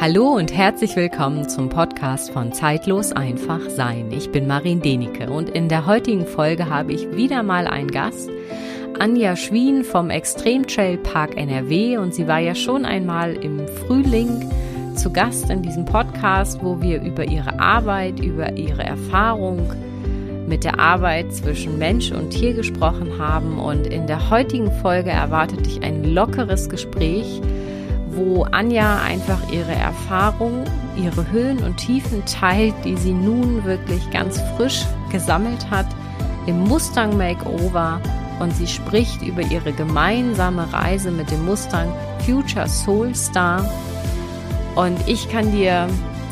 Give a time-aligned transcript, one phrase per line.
[0.00, 4.12] Hallo und herzlich willkommen zum Podcast von Zeitlos einfach sein.
[4.12, 8.30] Ich bin Marin Denike und in der heutigen Folge habe ich wieder mal einen Gast,
[9.00, 14.48] Anja Schwien vom Extrem Trail Park NRW und sie war ja schon einmal im Frühling
[14.94, 19.72] zu Gast in diesem Podcast, wo wir über ihre Arbeit, über ihre Erfahrung
[20.46, 25.66] mit der Arbeit zwischen Mensch und Tier gesprochen haben und in der heutigen Folge erwartet
[25.66, 27.42] dich ein lockeres Gespräch
[28.18, 30.64] wo Anja einfach ihre Erfahrungen,
[30.96, 35.86] ihre Höhen und Tiefen teilt, die sie nun wirklich ganz frisch gesammelt hat
[36.46, 38.00] im Mustang Makeover
[38.40, 41.92] und sie spricht über ihre gemeinsame Reise mit dem Mustang
[42.24, 43.64] Future Soul Star.
[44.74, 45.86] Und ich kann dir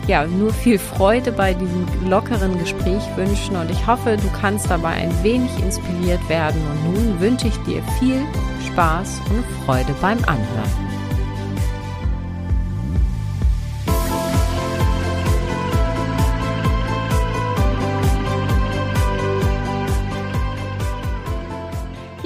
[0.06, 4.91] ja nur viel Freude bei diesem lockeren Gespräch wünschen und ich hoffe, du kannst dabei
[4.91, 6.61] ein wenig inspiriert werden.
[6.70, 8.23] Und nun wünsche ich dir viel
[8.69, 10.86] Spaß und Freude beim Anhören.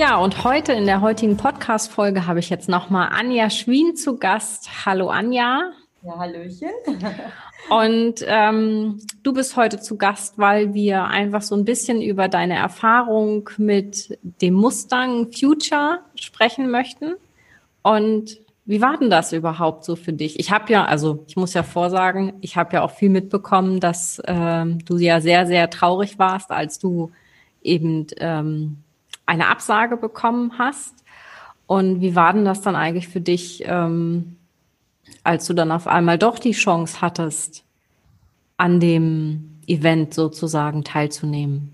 [0.01, 4.87] Ja, und heute in der heutigen Podcast-Folge habe ich jetzt nochmal Anja Schwien zu Gast.
[4.87, 5.73] Hallo Anja.
[6.03, 6.71] Ja, Hallöchen.
[7.69, 12.57] Und ähm, du bist heute zu Gast, weil wir einfach so ein bisschen über deine
[12.57, 17.17] Erfahrung mit dem Mustang Future sprechen möchten.
[17.83, 20.41] Und wie war denn das überhaupt so für dich?
[20.41, 24.19] Ich habe ja, also ich muss ja vorsagen, ich habe ja auch viel mitbekommen, dass
[24.27, 27.11] ähm, du ja sehr, sehr traurig warst, als du
[27.61, 28.79] eben ähm,
[29.27, 31.05] eine Absage bekommen hast.
[31.67, 34.37] Und wie war denn das dann eigentlich für dich, ähm,
[35.23, 37.65] als du dann auf einmal doch die Chance hattest,
[38.57, 41.73] an dem Event sozusagen teilzunehmen?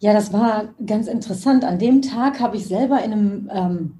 [0.00, 1.64] Ja, das war ganz interessant.
[1.64, 3.98] An dem Tag habe ich selber in einem ähm,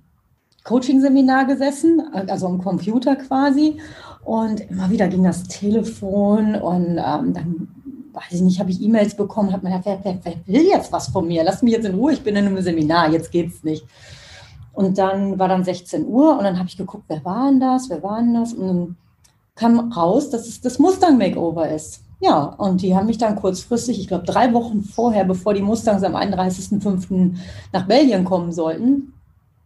[0.64, 3.80] Coaching-Seminar gesessen, also am Computer quasi.
[4.24, 7.73] Und immer wieder ging das Telefon und ähm, dann
[8.14, 10.92] weiß ich nicht, habe ich E-Mails bekommen, hat man gedacht, wer, wer, wer, will jetzt
[10.92, 11.42] was von mir?
[11.44, 13.84] Lass mich jetzt in Ruhe, ich bin in einem Seminar, jetzt geht's nicht.
[14.72, 17.90] Und dann war dann 16 Uhr und dann habe ich geguckt, wer war denn das,
[17.90, 18.52] wer war denn das?
[18.52, 18.96] Und dann
[19.54, 22.02] kam raus, dass es das Mustang Makeover ist.
[22.20, 26.02] Ja, und die haben mich dann kurzfristig, ich glaube drei Wochen vorher, bevor die Mustangs
[26.02, 27.36] am 31.05.
[27.72, 29.12] nach Belgien kommen sollten,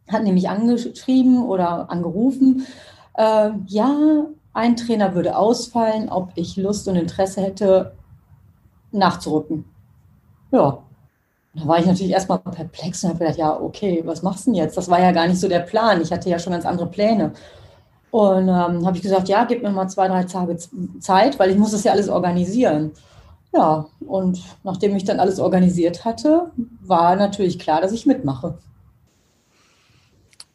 [0.08, 2.66] hat nämlich angeschrieben oder angerufen,
[3.14, 7.92] äh, ja, ein Trainer würde ausfallen, ob ich Lust und Interesse hätte,
[8.92, 9.64] nachzurücken.
[10.50, 10.78] Ja,
[11.54, 14.56] da war ich natürlich erstmal perplex und habe gedacht, ja, okay, was machst du denn
[14.56, 14.76] jetzt?
[14.76, 16.00] Das war ja gar nicht so der Plan.
[16.00, 17.32] Ich hatte ja schon ganz andere Pläne.
[18.10, 20.56] Und ähm, habe ich gesagt, ja, gib mir mal zwei, drei Tage
[21.00, 22.92] Zeit, weil ich muss das ja alles organisieren.
[23.52, 26.50] Ja, und nachdem ich dann alles organisiert hatte,
[26.82, 28.58] war natürlich klar, dass ich mitmache.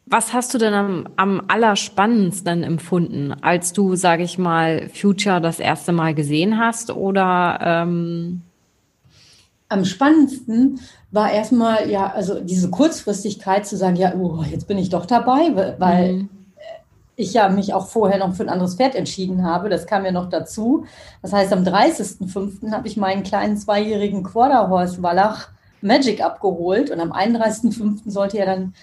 [0.06, 5.60] Was hast du denn am, am allerspannendsten empfunden, als du, sage ich mal, Future das
[5.60, 6.90] erste Mal gesehen hast?
[6.90, 8.42] Oder ähm
[9.68, 14.90] am spannendsten war erstmal ja, also diese Kurzfristigkeit zu sagen, ja, oh, jetzt bin ich
[14.90, 16.28] doch dabei, weil mhm.
[17.16, 19.70] ich ja mich auch vorher noch für ein anderes Pferd entschieden habe.
[19.70, 20.84] Das kam ja noch dazu.
[21.22, 22.72] Das heißt, am 30.05.
[22.72, 25.48] habe ich meinen kleinen zweijährigen Quarterhorse Wallach
[25.80, 28.10] Magic abgeholt und am 31.05.
[28.10, 28.74] sollte ja dann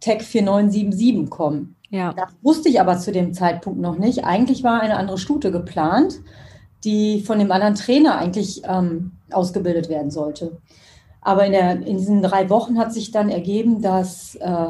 [0.00, 1.76] Tech 4977 kommen.
[1.90, 2.12] Ja.
[2.12, 4.24] Das wusste ich aber zu dem Zeitpunkt noch nicht.
[4.24, 6.20] Eigentlich war eine andere Stute geplant,
[6.84, 10.58] die von dem anderen Trainer eigentlich ähm, ausgebildet werden sollte.
[11.20, 14.68] Aber in, der, in diesen drei Wochen hat sich dann ergeben, dass äh,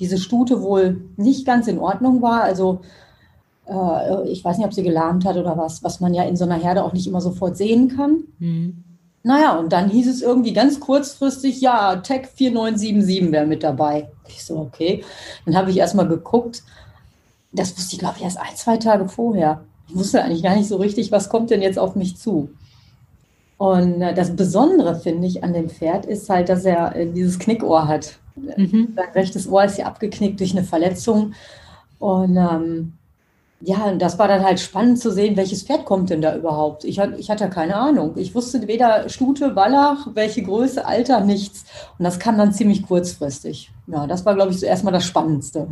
[0.00, 2.42] diese Stute wohl nicht ganz in Ordnung war.
[2.42, 2.80] Also
[3.66, 6.44] äh, ich weiß nicht, ob sie gelahmt hat oder was, was man ja in so
[6.44, 8.24] einer Herde auch nicht immer sofort sehen kann.
[8.38, 8.84] Mhm.
[9.22, 14.08] Naja, und dann hieß es irgendwie ganz kurzfristig, ja, Tech 4977 wäre mit dabei.
[14.28, 15.04] Ich so, okay.
[15.44, 16.62] Dann habe ich erstmal geguckt.
[17.52, 19.62] Das wusste ich, glaube ich, erst ein, zwei Tage vorher.
[19.88, 22.50] Ich wusste eigentlich gar nicht so richtig, was kommt denn jetzt auf mich zu.
[23.56, 27.38] Und äh, das Besondere, finde ich, an dem Pferd ist halt, dass er äh, dieses
[27.38, 28.18] Knickohr hat.
[28.36, 28.92] Mhm.
[28.94, 31.34] Sein rechtes Ohr ist ja abgeknickt durch eine Verletzung.
[31.98, 32.92] Und ähm,
[33.60, 36.84] ja, und das war dann halt spannend zu sehen, welches Pferd kommt denn da überhaupt.
[36.84, 38.12] Ich, ich hatte keine Ahnung.
[38.16, 41.64] Ich wusste weder Stute, Wallach, welche Größe, Alter, nichts.
[41.98, 43.72] Und das kam dann ziemlich kurzfristig.
[43.88, 45.66] Ja, das war, glaube ich, so erstmal das Spannendste.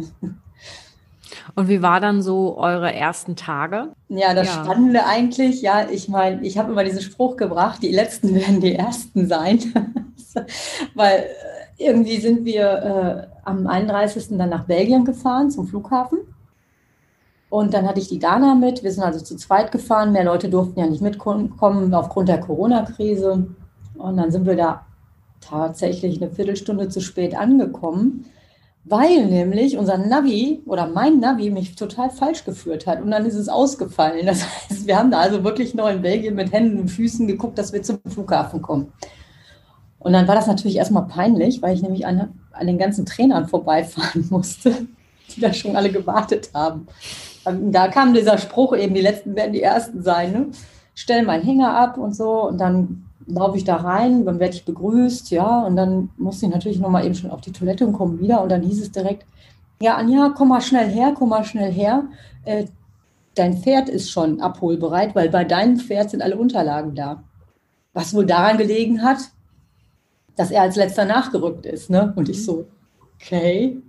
[1.55, 3.93] Und wie war dann so eure ersten Tage?
[4.09, 4.65] Ja, das ja.
[4.65, 8.75] Spannende eigentlich, ja, ich meine, ich habe immer diesen Spruch gebracht, die Letzten werden die
[8.75, 9.61] Ersten sein.
[10.95, 11.25] Weil äh,
[11.79, 14.37] irgendwie sind wir äh, am 31.
[14.37, 16.19] dann nach Belgien gefahren zum Flughafen.
[17.49, 18.83] Und dann hatte ich die Dana mit.
[18.83, 20.13] Wir sind also zu zweit gefahren.
[20.13, 23.47] Mehr Leute durften ja nicht mitkommen aufgrund der Corona-Krise.
[23.97, 24.85] Und dann sind wir da
[25.41, 28.27] tatsächlich eine Viertelstunde zu spät angekommen,
[28.85, 33.35] weil nämlich unser Navi oder mein Navi mich total falsch geführt hat und dann ist
[33.35, 34.27] es ausgefallen.
[34.27, 37.59] Das heißt, wir haben da also wirklich noch in Belgien mit Händen und Füßen geguckt,
[37.59, 38.93] dass wir zum Flughafen kommen.
[39.99, 43.49] Und dann war das natürlich erstmal peinlich, weil ich nämlich an, an den ganzen Trainern
[43.49, 44.87] vorbeifahren musste,
[45.35, 46.87] die da schon alle gewartet haben.
[47.47, 50.33] Da kam dieser Spruch eben, die Letzten werden die Ersten sein.
[50.33, 50.47] Ne?
[50.95, 54.65] Stell meinen Hänger ab und so und dann laufe ich da rein, dann werde ich
[54.65, 58.21] begrüßt, ja, und dann muss ich natürlich nochmal eben schon auf die Toilette und komme
[58.21, 59.27] wieder und dann hieß es direkt,
[59.81, 62.05] ja, Anja, komm mal schnell her, komm mal schnell her.
[62.45, 62.67] Äh,
[63.35, 67.23] dein Pferd ist schon abholbereit, weil bei deinem Pferd sind alle Unterlagen da.
[67.93, 69.19] Was wohl daran gelegen hat,
[70.37, 72.13] dass er als letzter nachgerückt ist, ne?
[72.17, 72.67] Und ich so,
[73.15, 73.83] okay,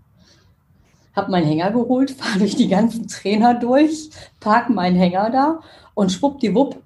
[1.17, 4.09] habe meinen Hänger geholt, fahre durch die ganzen Trainer durch,
[4.39, 5.59] parke meinen Hänger da
[5.95, 6.77] und schwuppdiwupp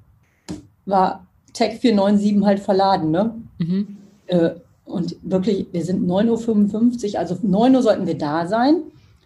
[0.86, 3.12] war Tag 497 halt verladen.
[3.12, 3.36] Ne?
[3.60, 3.98] Mhm.
[4.28, 4.52] Äh,
[4.86, 8.84] und wirklich, wir sind 9.55 Uhr, also 9 Uhr sollten wir da sein.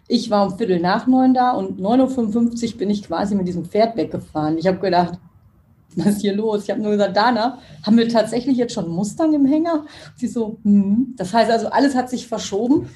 [0.08, 3.64] Ich war um Viertel nach neun da und 9.55 Uhr bin ich quasi mit diesem
[3.64, 4.58] Pferd weggefahren.
[4.58, 5.18] Ich habe gedacht,
[5.96, 6.64] was ist hier los?
[6.64, 9.86] Ich habe nur gesagt, Dana, haben wir tatsächlich jetzt schon Mustang im Hänger?
[10.14, 11.14] sie so, hm.
[11.16, 12.88] das heißt also, alles hat sich verschoben.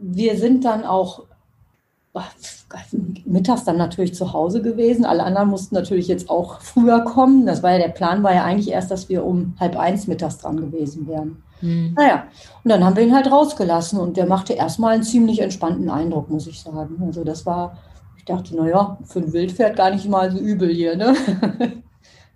[0.00, 1.24] Wir sind dann auch
[3.24, 5.04] mittags dann natürlich zu Hause gewesen.
[5.04, 7.46] Alle anderen mussten natürlich jetzt auch früher kommen.
[7.46, 10.38] Das war ja der Plan, war ja eigentlich erst, dass wir um halb eins mittags
[10.38, 11.42] dran gewesen wären.
[11.60, 11.94] Hm.
[11.94, 12.24] Naja,
[12.64, 16.30] und dann haben wir ihn halt rausgelassen und der machte erstmal einen ziemlich entspannten Eindruck,
[16.30, 17.02] muss ich sagen.
[17.04, 17.76] Also das war,
[18.16, 20.96] ich dachte, naja, für ein Wildpferd gar nicht mal so übel hier.
[20.96, 21.14] Ne?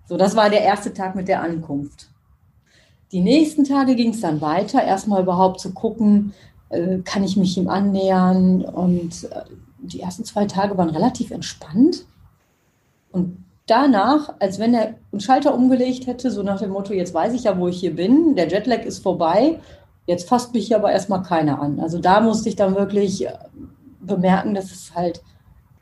[0.07, 2.09] so, das war der erste Tag mit der Ankunft.
[3.11, 6.33] Die nächsten Tage ging es dann weiter, erstmal überhaupt zu gucken,
[6.69, 9.41] äh, kann ich mich ihm annähern und äh,
[9.79, 12.05] die ersten zwei Tage waren relativ entspannt.
[13.11, 17.33] Und danach, als wenn er einen Schalter umgelegt hätte, so nach dem Motto, jetzt weiß
[17.33, 19.59] ich ja, wo ich hier bin, der Jetlag ist vorbei,
[20.07, 21.79] jetzt fasst mich aber erstmal keiner an.
[21.79, 23.33] Also da musste ich dann wirklich äh,
[24.01, 25.21] bemerken, dass es halt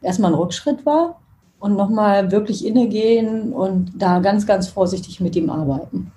[0.01, 1.19] erstmal ein Rückschritt war
[1.59, 6.11] und nochmal wirklich innegehen und da ganz, ganz vorsichtig mit ihm arbeiten.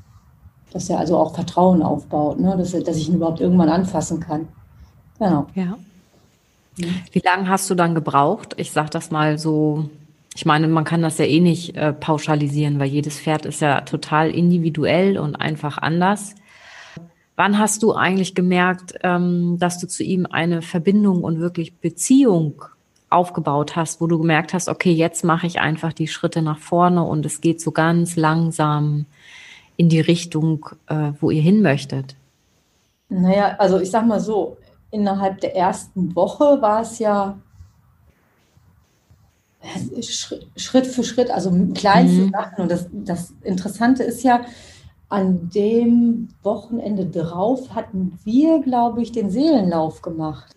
[0.77, 2.55] Dass er also auch Vertrauen aufbaut, ne?
[2.59, 4.47] dass, dass ich ihn überhaupt irgendwann anfassen kann.
[5.19, 5.47] Genau.
[5.55, 5.79] Ja.
[6.77, 8.53] Wie lange hast du dann gebraucht?
[8.59, 9.89] Ich sage das mal so,
[10.35, 13.81] ich meine, man kann das ja eh nicht äh, pauschalisieren, weil jedes Pferd ist ja
[13.81, 16.35] total individuell und einfach anders.
[17.37, 22.63] Wann hast du eigentlich gemerkt, ähm, dass du zu ihm eine Verbindung und wirklich Beziehung
[23.09, 27.03] aufgebaut hast, wo du gemerkt hast, okay, jetzt mache ich einfach die Schritte nach vorne
[27.03, 29.07] und es geht so ganz langsam
[29.77, 32.17] in die Richtung, äh, wo ihr hin möchtet?
[33.09, 34.57] Naja, also ich sag mal so,
[34.91, 37.39] innerhalb der ersten Woche war es ja
[40.57, 42.31] Schritt für Schritt, also kleinste mhm.
[42.31, 42.63] Sachen.
[42.63, 44.43] Und das, das Interessante ist ja,
[45.09, 50.56] an dem Wochenende drauf hatten wir, glaube ich, den Seelenlauf gemacht.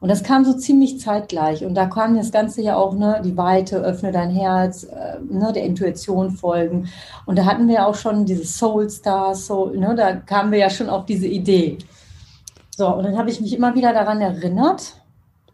[0.00, 1.64] Und das kam so ziemlich zeitgleich.
[1.64, 5.52] Und da kam das Ganze ja auch, ne, die Weite, öffne dein Herz, äh, ne,
[5.52, 6.88] der Intuition folgen.
[7.26, 10.70] Und da hatten wir auch schon diese Soul Star, Soul, ne, da kamen wir ja
[10.70, 11.78] schon auf diese Idee.
[12.70, 14.94] So, und dann habe ich mich immer wieder daran erinnert,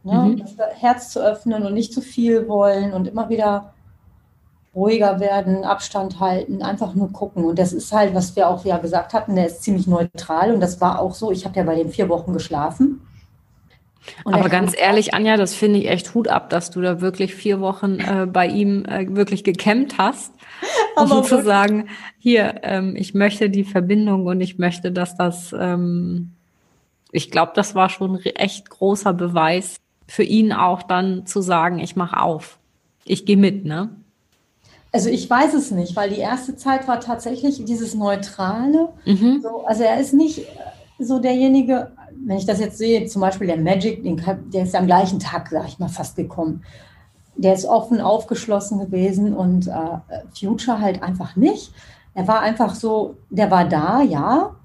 [0.04, 0.38] ne, mhm.
[0.38, 3.72] das Herz zu öffnen und nicht zu viel wollen und immer wieder
[4.76, 7.44] ruhiger werden, Abstand halten, einfach nur gucken.
[7.46, 10.52] Und das ist halt, was wir auch ja gesagt hatten, der ist ziemlich neutral.
[10.52, 11.32] Und das war auch so.
[11.32, 13.00] Ich habe ja bei den vier Wochen geschlafen.
[14.24, 17.34] Und Aber ganz ehrlich, Anja, das finde ich echt Hut ab, dass du da wirklich
[17.34, 20.32] vier Wochen äh, bei ihm äh, wirklich gekämmt hast.
[20.96, 26.32] um zu sagen, hier, ähm, ich möchte die Verbindung und ich möchte, dass das ähm,
[27.16, 31.78] ich glaube, das war schon ein echt großer Beweis für ihn auch dann zu sagen,
[31.78, 32.58] ich mache auf.
[33.04, 33.90] Ich gehe mit, ne?
[34.92, 38.88] Also ich weiß es nicht, weil die erste Zeit war tatsächlich dieses Neutrale.
[39.04, 39.40] Mhm.
[39.42, 40.46] So, also er ist nicht
[40.98, 41.92] so derjenige,
[42.24, 44.02] wenn ich das jetzt sehe, zum Beispiel der Magic,
[44.52, 46.62] der ist am gleichen Tag, sag ich mal, fast gekommen.
[47.36, 49.98] Der ist offen, aufgeschlossen gewesen und äh,
[50.38, 51.72] Future halt einfach nicht.
[52.14, 54.56] Er war einfach so, der war da, ja,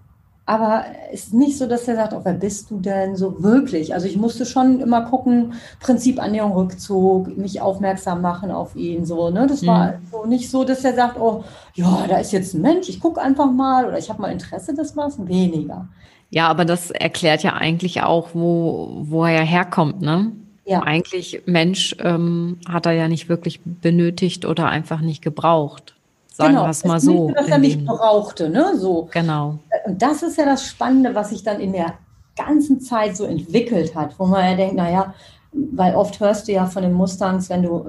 [0.45, 3.93] aber es ist nicht so, dass er sagt, oh, wer bist du denn so wirklich?
[3.93, 9.05] Also ich musste schon immer gucken, Prinzip Annäherung, Rückzug, mich aufmerksam machen auf ihn.
[9.05, 9.47] So, ne?
[9.47, 9.67] Das mhm.
[9.67, 11.43] war so nicht so, dass er sagt, oh,
[11.75, 14.73] ja, da ist jetzt ein Mensch, ich gucke einfach mal oder ich habe mal Interesse,
[14.73, 15.87] das war es weniger.
[16.31, 20.31] Ja, aber das erklärt ja eigentlich auch, wo, wo er herkommt, ne?
[20.65, 20.83] Ja.
[20.83, 25.93] Eigentlich Mensch ähm, hat er ja nicht wirklich benötigt oder einfach nicht gebraucht.
[26.31, 26.65] Sagen genau.
[26.65, 27.27] wir es mal es so.
[27.27, 28.77] Nicht, dass er mich brauchte, ne?
[28.77, 29.09] So.
[29.11, 29.59] Genau.
[29.85, 31.95] Und das ist ja das Spannende, was sich dann in der
[32.37, 35.13] ganzen Zeit so entwickelt hat, wo man ja denkt, naja,
[35.51, 37.85] weil oft hörst du ja von den Mustangs, wenn du,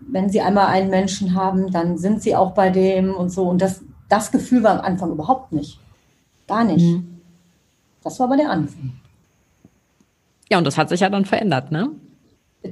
[0.00, 3.48] wenn sie einmal einen Menschen haben, dann sind sie auch bei dem und so.
[3.48, 5.80] Und das, das Gefühl war am Anfang überhaupt nicht.
[6.46, 6.84] Gar nicht.
[6.84, 7.09] Mhm.
[8.02, 8.92] Das war aber der Anfang.
[10.50, 11.90] Ja, und das hat sich ja dann verändert, ne?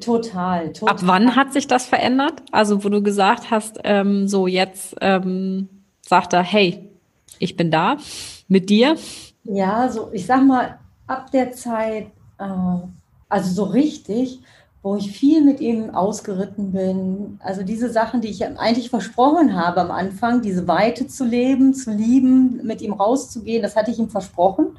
[0.01, 0.95] Total, total.
[0.95, 2.43] Ab wann hat sich das verändert?
[2.53, 5.69] Also, wo du gesagt hast, ähm, so jetzt ähm,
[6.03, 6.91] sagt er, hey,
[7.39, 7.97] ich bin da
[8.49, 8.97] mit dir.
[9.45, 12.09] Ja, so, ich sag mal, ab der Zeit,
[12.39, 12.45] äh,
[13.29, 14.41] also so richtig,
[14.83, 17.41] wo ich viel mit ihm ausgeritten bin.
[17.43, 21.93] Also diese Sachen, die ich eigentlich versprochen habe am Anfang, diese Weite zu leben, zu
[21.93, 24.79] lieben, mit ihm rauszugehen, das hatte ich ihm versprochen,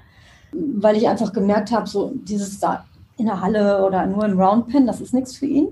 [0.51, 2.85] weil ich einfach gemerkt habe, so dieses da
[3.17, 5.67] in der Halle oder nur im Roundpen, das ist nichts für ihn.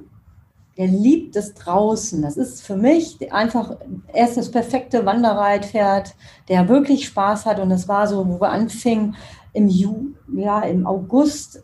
[0.77, 2.22] Der liebt es draußen.
[2.22, 3.77] Das ist für mich einfach,
[4.13, 6.13] er ist das perfekte Wanderreitpferd,
[6.50, 7.60] der wirklich Spaß hat.
[7.60, 9.15] Und es war so, wo wir anfingen,
[9.53, 11.63] im, Ju, ja, im August,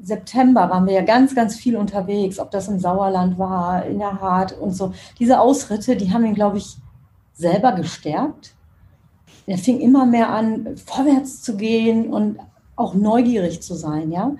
[0.00, 4.20] September waren wir ja ganz, ganz viel unterwegs, ob das im Sauerland war, in der
[4.20, 4.92] Hart und so.
[5.18, 6.76] Diese Ausritte, die haben ihn, glaube ich,
[7.34, 8.54] selber gestärkt.
[9.46, 12.38] Er fing immer mehr an, vorwärts zu gehen und
[12.76, 14.32] auch neugierig zu sein, ja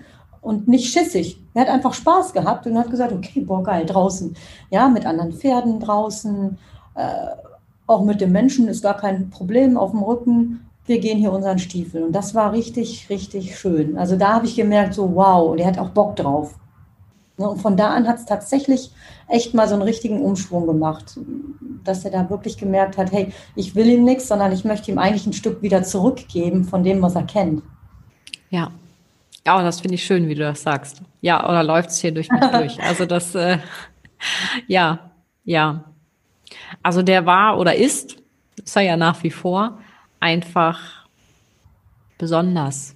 [0.42, 1.40] und nicht schissig.
[1.54, 4.36] Er hat einfach Spaß gehabt und hat gesagt, okay, boah, geil, draußen.
[4.70, 6.58] Ja, mit anderen Pferden draußen,
[6.96, 7.26] äh,
[7.86, 10.68] auch mit dem Menschen ist gar kein Problem auf dem Rücken.
[10.84, 12.02] Wir gehen hier unseren Stiefel.
[12.02, 13.96] Und das war richtig, richtig schön.
[13.96, 16.56] Also da habe ich gemerkt, so wow, der hat auch Bock drauf.
[17.38, 18.90] Ne, und von da an hat es tatsächlich
[19.28, 21.18] echt mal so einen richtigen Umschwung gemacht,
[21.84, 24.98] dass er da wirklich gemerkt hat, hey, ich will ihm nichts, sondern ich möchte ihm
[24.98, 27.62] eigentlich ein Stück wieder zurückgeben von dem, was er kennt.
[28.52, 28.70] Ja,
[29.46, 31.02] ja, und das finde ich schön, wie du das sagst.
[31.20, 32.78] Ja, oder läuft es hier durch mich durch?
[32.82, 33.58] Also das, äh,
[34.68, 35.10] ja,
[35.44, 35.84] ja.
[36.82, 38.16] Also der war oder ist,
[38.64, 39.78] ist er ja nach wie vor,
[40.20, 41.06] einfach
[42.18, 42.94] besonders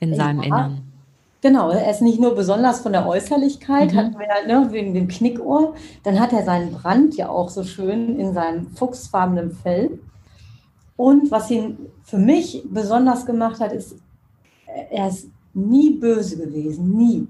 [0.00, 0.16] in ja.
[0.16, 0.82] seinem Innern.
[1.40, 3.96] Genau, er ist nicht nur besonders von der Äußerlichkeit, mhm.
[3.96, 8.18] hatten wir ne, wegen dem Knickohr, dann hat er seinen Brand ja auch so schön
[8.18, 9.98] in seinem fuchsfarbenen Fell.
[10.96, 13.96] Und was ihn für mich besonders gemacht hat, ist,
[14.90, 17.28] er ist nie böse gewesen, nie.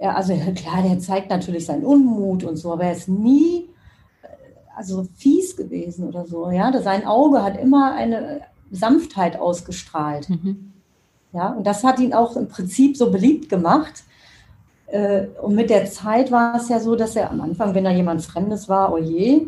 [0.00, 3.68] Ja, also klar, der zeigt natürlich seinen Unmut und so, aber er ist nie
[4.22, 4.28] äh,
[4.76, 6.50] also fies gewesen oder so.
[6.50, 10.30] Ja, sein Auge hat immer eine Sanftheit ausgestrahlt.
[10.30, 10.72] Mhm.
[11.32, 14.04] Ja, und das hat ihn auch im Prinzip so beliebt gemacht.
[14.86, 17.90] Äh, und mit der Zeit war es ja so, dass er am Anfang, wenn da
[17.90, 19.46] jemand Fremdes war, oh je.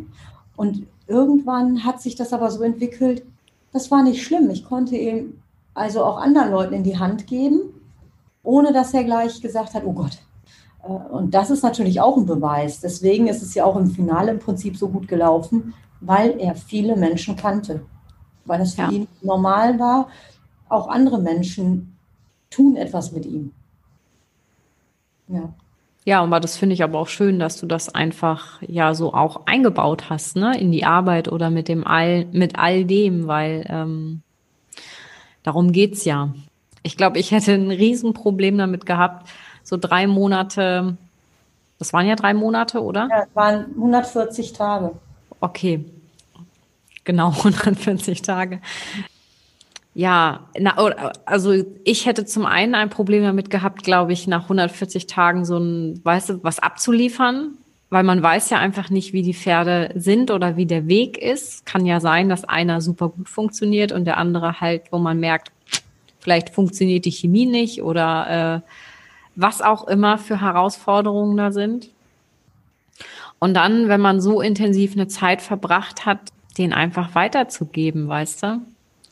[0.56, 3.24] Und irgendwann hat sich das aber so entwickelt,
[3.72, 4.50] das war nicht schlimm.
[4.50, 5.41] Ich konnte ihm
[5.74, 7.72] also auch anderen Leuten in die Hand geben
[8.42, 10.18] ohne dass er gleich gesagt hat, oh Gott.
[10.82, 12.80] Äh, und das ist natürlich auch ein Beweis.
[12.80, 16.96] Deswegen ist es ja auch im Finale im Prinzip so gut gelaufen, weil er viele
[16.96, 17.82] Menschen kannte.
[18.44, 18.90] Weil es für ja.
[18.90, 20.08] ihn normal war,
[20.68, 21.96] auch andere Menschen
[22.50, 23.52] tun etwas mit ihm.
[25.28, 25.52] Ja.
[26.04, 29.46] Ja, aber das finde ich aber auch schön, dass du das einfach ja so auch
[29.46, 34.22] eingebaut hast, ne, in die Arbeit oder mit dem all, mit all dem, weil ähm,
[35.42, 36.34] darum geht's ja.
[36.82, 39.28] Ich glaube, ich hätte ein Riesenproblem damit gehabt,
[39.62, 40.96] so drei Monate,
[41.78, 43.08] das waren ja drei Monate, oder?
[43.10, 44.92] Ja, es waren 140 Tage.
[45.40, 45.84] Okay,
[47.04, 48.60] genau 140 Tage.
[49.94, 50.74] Ja, na,
[51.26, 51.52] also
[51.84, 56.00] ich hätte zum einen ein Problem damit gehabt, glaube ich, nach 140 Tagen so ein,
[56.02, 57.58] weißt du, was abzuliefern,
[57.92, 61.66] weil man weiß ja einfach nicht, wie die Pferde sind oder wie der Weg ist.
[61.66, 65.52] Kann ja sein, dass einer super gut funktioniert und der andere halt, wo man merkt,
[66.18, 68.70] vielleicht funktioniert die Chemie nicht oder äh,
[69.36, 71.90] was auch immer für Herausforderungen da sind.
[73.38, 76.20] Und dann, wenn man so intensiv eine Zeit verbracht hat,
[76.56, 78.62] den einfach weiterzugeben, weißt du?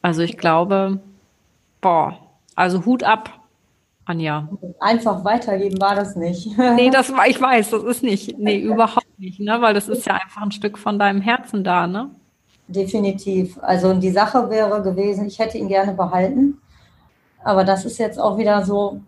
[0.00, 1.00] Also ich glaube,
[1.82, 2.16] boah,
[2.54, 3.39] also Hut ab,
[4.04, 4.48] Anja.
[4.80, 6.56] Einfach weitergeben war das nicht.
[6.76, 9.58] nee, das war, ich weiß, das ist nicht, nee, überhaupt nicht, ne?
[9.60, 12.10] Weil das ist ja einfach ein Stück von deinem Herzen da, ne?
[12.66, 13.58] Definitiv.
[13.62, 16.60] Also die Sache wäre gewesen, ich hätte ihn gerne behalten.
[17.42, 19.00] Aber das ist jetzt auch wieder so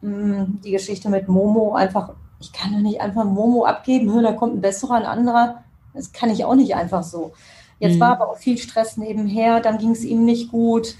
[0.00, 1.74] mh, hm, die Geschichte mit Momo.
[1.74, 5.62] Einfach, ich kann doch nicht einfach Momo abgeben, da kommt ein besserer, ein anderer.
[5.94, 7.32] Das kann ich auch nicht einfach so.
[7.78, 8.00] Jetzt mhm.
[8.00, 10.94] war aber auch viel Stress nebenher, dann ging es ihm nicht gut.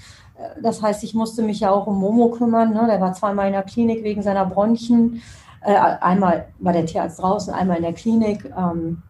[0.61, 2.73] Das heißt, ich musste mich ja auch um Momo kümmern.
[2.73, 2.85] Ne?
[2.87, 5.21] Der war zweimal in der Klinik wegen seiner Bronchien.
[5.61, 8.51] Äh, einmal war der Tierarzt draußen, einmal in der Klinik.
[8.57, 9.01] Ähm,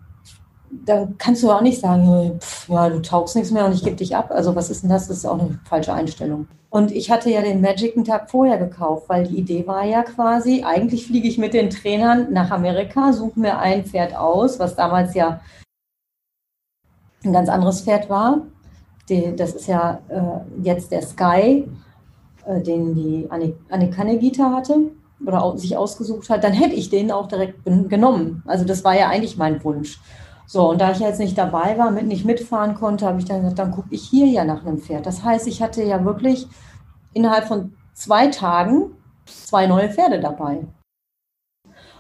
[0.72, 3.96] dann kannst du auch nicht sagen, pff, ja, du taugst nichts mehr und ich gebe
[3.96, 4.32] dich ab.
[4.32, 5.08] Also was ist denn das?
[5.08, 6.48] Das ist auch eine falsche Einstellung.
[6.70, 10.04] Und ich hatte ja den Magic einen Tag vorher gekauft, weil die Idee war ja
[10.04, 14.76] quasi, eigentlich fliege ich mit den Trainern nach Amerika, suche mir ein Pferd aus, was
[14.76, 15.42] damals ja
[17.26, 18.42] ein ganz anderes Pferd war.
[19.12, 21.70] Die, das ist ja äh, jetzt der Sky,
[22.46, 23.27] äh, den die
[23.70, 24.89] Annika Negita hatte
[25.25, 26.44] oder sich ausgesucht hat.
[26.44, 28.41] Dann hätte ich den auch direkt genommen.
[28.48, 30.00] Also das war ja eigentlich mein Wunsch.
[30.48, 33.41] So, und da ich jetzt nicht dabei war, mit nicht mitfahren konnte, habe ich dann
[33.41, 35.06] gesagt, dann gucke ich hier ja nach einem Pferd.
[35.06, 36.48] Das heißt, ich hatte ja wirklich
[37.13, 40.65] innerhalb von zwei Tagen zwei neue Pferde dabei.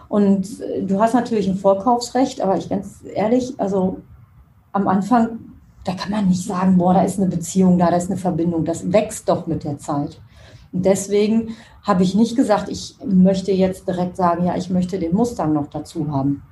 [0.09, 4.01] Und äh, du hast natürlich ein Vorkaufsrecht, aber ich ganz ehrlich, also
[4.73, 5.50] am Anfang,
[5.83, 8.65] da kann man nicht sagen, boah, da ist eine Beziehung da, da ist eine Verbindung.
[8.65, 10.19] Das wächst doch mit der Zeit.
[10.71, 15.15] Und deswegen habe ich nicht gesagt, ich möchte jetzt direkt sagen, ja, ich möchte den
[15.15, 16.43] Mustang noch dazu haben.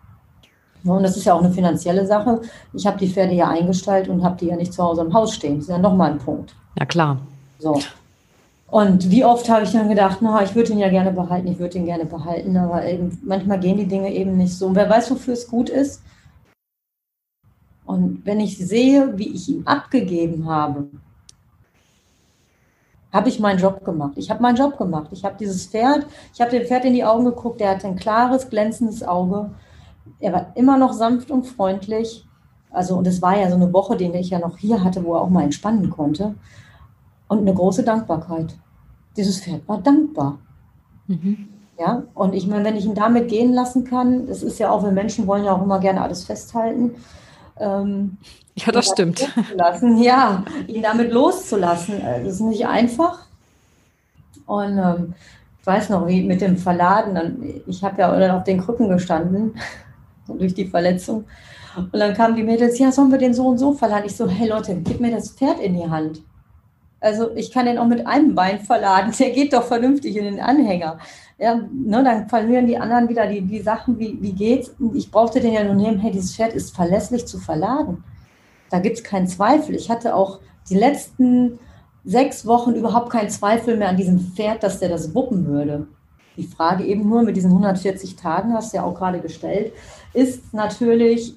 [0.84, 2.42] Und das ist ja auch eine finanzielle Sache.
[2.74, 5.34] Ich habe die Pferde ja eingestellt und habe die ja nicht zu Hause im Haus
[5.34, 5.56] stehen.
[5.56, 6.56] Das ist ja nochmal ein Punkt.
[6.78, 7.18] Ja, klar.
[7.60, 7.80] So.
[8.72, 11.60] Und wie oft habe ich dann gedacht, na, ich würde ihn ja gerne behalten, ich
[11.60, 14.68] würde ihn gerne behalten, aber eben, manchmal gehen die Dinge eben nicht so.
[14.68, 16.04] Und wer weiß, wofür es gut ist.
[17.90, 20.92] Und wenn ich sehe, wie ich ihn abgegeben habe,
[23.12, 24.14] habe ich meinen Job gemacht.
[24.16, 25.08] Ich habe meinen Job gemacht.
[25.10, 27.96] Ich habe dieses Pferd, ich habe dem Pferd in die Augen geguckt, der hatte ein
[27.96, 29.50] klares, glänzendes Auge.
[30.20, 32.28] Er war immer noch sanft und freundlich.
[32.70, 35.16] Also, und es war ja so eine Woche, die ich ja noch hier hatte, wo
[35.16, 36.36] er auch mal entspannen konnte
[37.28, 38.56] und eine große Dankbarkeit.
[39.18, 40.38] Dieses Pferd war dankbar.
[41.08, 41.48] Mhm.
[41.80, 44.84] Ja, und ich meine, wenn ich ihn damit gehen lassen kann, das ist ja auch,
[44.84, 46.92] wir Menschen wollen ja auch immer gerne alles festhalten.
[47.60, 48.18] Ähm,
[48.56, 49.28] ja, das stimmt.
[49.98, 53.26] Ja, ihn damit loszulassen, äh, das ist nicht einfach.
[54.46, 55.14] Und ähm,
[55.62, 58.90] ich weiß noch, wie mit dem Verladen, dann, ich habe ja dann auf den Krücken
[58.90, 59.56] gestanden,
[60.28, 61.26] so durch die Verletzung.
[61.76, 64.06] Und dann kamen die Mädels, ja, sollen wir den so und so verladen?
[64.08, 66.22] Ich so, hey Leute, gib mir das Pferd in die Hand.
[67.00, 69.14] Also ich kann den auch mit einem Bein verladen.
[69.20, 71.00] Der geht doch vernünftig in den Anhänger.
[71.40, 74.76] Ja, ne, dann verlieren die anderen wieder die, die Sachen, wie, wie geht's.
[74.94, 78.04] Ich brauchte den ja nur nehmen, hey, dieses Pferd ist verlässlich zu verladen.
[78.70, 79.74] Da gibt es keinen Zweifel.
[79.76, 81.60] Ich hatte auch die letzten
[82.04, 85.88] sechs Wochen überhaupt keinen Zweifel mehr an diesem Pferd, dass der das wuppen würde.
[86.36, 89.74] Die Frage eben nur mit diesen 140 Tagen, hast du ja auch gerade gestellt,
[90.14, 91.36] ist natürlich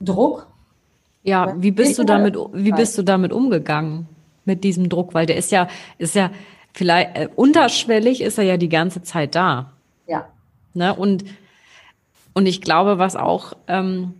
[0.00, 0.46] Druck.
[1.22, 4.08] Ja, wie bist du damit, wie bist du damit umgegangen?
[4.44, 5.68] mit diesem Druck, weil der ist ja,
[5.98, 6.30] ist ja
[6.72, 9.72] vielleicht äh, unterschwellig ist er ja die ganze Zeit da.
[10.06, 10.28] Ja.
[10.74, 10.94] Ne?
[10.94, 11.24] Und,
[12.32, 14.14] und ich glaube, was auch, ähm,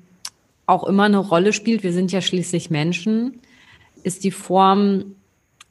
[0.67, 3.41] auch immer eine Rolle spielt, wir sind ja schließlich Menschen,
[4.03, 5.17] ist die Form,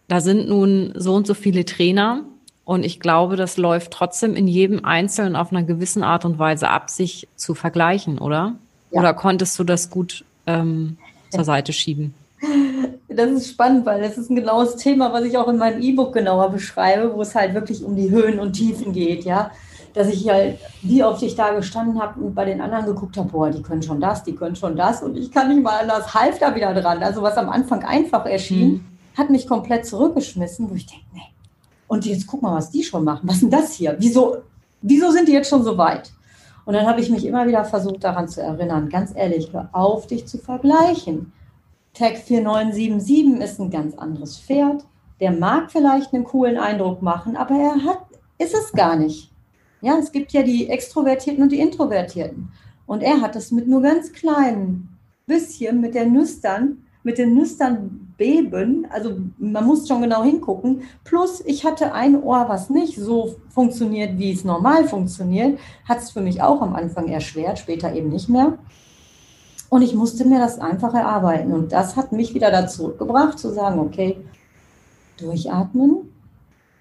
[0.08, 2.24] da sind nun so und so viele Trainer
[2.66, 6.70] und ich glaube, das läuft trotzdem in jedem Einzelnen auf einer gewissen Art und Weise
[6.70, 8.56] ab, sich zu vergleichen, oder?
[8.92, 9.00] Ja.
[9.00, 10.98] Oder konntest du das gut ähm,
[11.30, 12.14] zur Seite schieben?
[13.16, 16.14] Das ist spannend, weil das ist ein genaues Thema, was ich auch in meinem E-Book
[16.14, 19.52] genauer beschreibe, wo es halt wirklich um die Höhen und Tiefen geht, ja.
[19.94, 23.30] Dass ich halt, wie oft ich da gestanden habe und bei den anderen geguckt habe,
[23.30, 26.14] boah, die können schon das, die können schon das und ich kann nicht mal anders,
[26.14, 27.04] half da wieder dran.
[27.04, 28.86] Also was am Anfang einfach erschien, mhm.
[29.18, 31.22] hat mich komplett zurückgeschmissen, wo ich denke, nee.
[31.88, 33.22] Und jetzt guck mal, was die schon machen.
[33.24, 33.98] Was ist denn das hier?
[34.00, 34.38] Wieso,
[34.82, 36.12] wieso sind die jetzt schon so weit?
[36.64, 40.08] Und dann habe ich mich immer wieder versucht, daran zu erinnern, ganz ehrlich, hör auf,
[40.08, 41.34] dich zu vergleichen
[41.94, 44.86] Tag 4977 ist ein ganz anderes Pferd.
[45.20, 48.00] Der mag vielleicht einen coolen Eindruck machen, aber er hat,
[48.38, 49.32] ist es gar nicht.
[49.82, 52.52] Ja, es gibt ja die Extrovertierten und die Introvertierten.
[52.86, 58.14] Und er hat es mit nur ganz kleinen bisschen, mit der Nüstern, mit den Nüstern
[58.18, 58.88] beben.
[58.90, 60.84] Also man muss schon genau hingucken.
[61.04, 65.60] Plus, ich hatte ein Ohr, was nicht so funktioniert, wie es normal funktioniert.
[65.88, 68.58] Hat es für mich auch am Anfang erschwert, später eben nicht mehr.
[69.72, 71.54] Und ich musste mir das einfach erarbeiten.
[71.54, 74.18] Und das hat mich wieder dazu gebracht, zu sagen, okay,
[75.18, 76.14] durchatmen.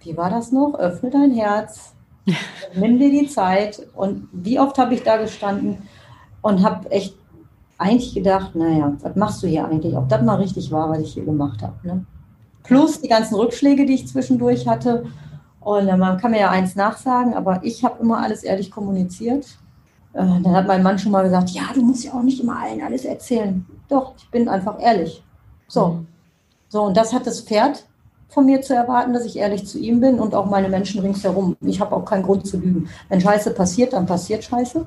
[0.03, 0.75] Wie war das noch?
[0.75, 1.93] Öffne dein Herz.
[2.75, 3.87] Nimm dir die Zeit.
[3.95, 5.89] Und wie oft habe ich da gestanden
[6.43, 7.15] und habe echt
[7.79, 9.97] eigentlich gedacht, naja, was machst du hier eigentlich?
[9.97, 11.77] Ob das mal richtig war, was ich hier gemacht habe.
[11.85, 12.05] Ne?
[12.65, 15.05] Plus die ganzen Rückschläge, die ich zwischendurch hatte.
[15.61, 19.47] Und man kann mir ja eins nachsagen, aber ich habe immer alles ehrlich kommuniziert.
[20.13, 22.59] Äh, dann hat mein Mann schon mal gesagt, ja, du musst ja auch nicht immer
[22.59, 23.65] allen alles erzählen.
[23.89, 25.23] Doch, ich bin einfach ehrlich.
[25.69, 25.89] So.
[25.89, 26.07] Mhm.
[26.69, 27.85] So, und das hat das Pferd
[28.29, 31.57] von mir zu erwarten, dass ich ehrlich zu ihm bin und auch meine Menschen ringsherum.
[31.63, 32.89] Ich habe auch keinen Grund zu lügen.
[33.09, 34.87] Wenn Scheiße passiert, dann passiert Scheiße.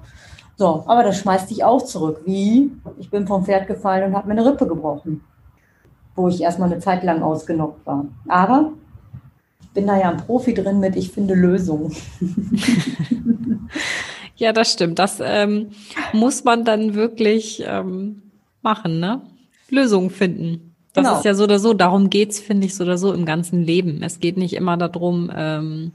[0.56, 2.22] So, aber das schmeißt dich auch zurück.
[2.26, 2.72] Wie?
[3.00, 5.22] Ich bin vom Pferd gefallen und habe mir eine Rippe gebrochen,
[6.16, 8.06] wo ich erstmal eine Zeit lang ausgenockt war.
[8.30, 8.72] Aber
[9.62, 11.94] ich bin da ja ein Profi drin mit, ich finde Lösungen.
[14.44, 15.00] Ja, das stimmt.
[15.00, 15.70] Das ähm,
[16.12, 18.22] muss man dann wirklich ähm,
[18.62, 19.22] machen, ne?
[19.70, 20.76] Lösungen finden.
[20.92, 21.18] Das genau.
[21.18, 21.74] ist ja so oder so.
[21.74, 24.04] Darum geht's, finde ich, so oder so im ganzen Leben.
[24.04, 25.94] Es geht nicht immer darum, ähm,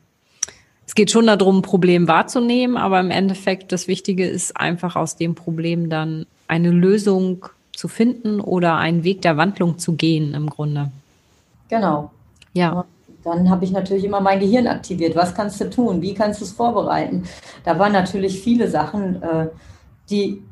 [0.86, 5.16] es geht schon darum, ein Problem wahrzunehmen, aber im Endeffekt das Wichtige ist einfach aus
[5.16, 7.44] dem Problem dann eine Lösung
[7.76, 10.90] zu finden oder einen Weg der Wandlung zu gehen im Grunde.
[11.68, 12.12] Genau.
[12.54, 12.86] Ja
[13.34, 15.16] dann habe ich natürlich immer mein Gehirn aktiviert.
[15.16, 16.02] Was kannst du tun?
[16.02, 17.24] Wie kannst du es vorbereiten?
[17.64, 19.48] Da waren natürlich viele Sachen, äh,
[20.10, 20.42] die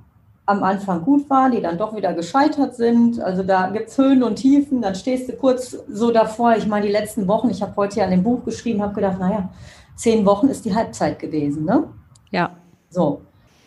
[0.46, 3.20] am Anfang gut waren, die dann doch wieder gescheitert sind.
[3.20, 6.54] Also da gibt es Höhen und Tiefen, dann stehst du kurz so davor.
[6.56, 9.18] Ich meine, die letzten Wochen, ich habe heute ja an dem Buch geschrieben, habe gedacht,
[9.18, 9.48] naja,
[9.96, 11.88] zehn Wochen ist die Halbzeit gewesen, ne?
[12.30, 12.52] Ja.
[12.90, 13.22] So.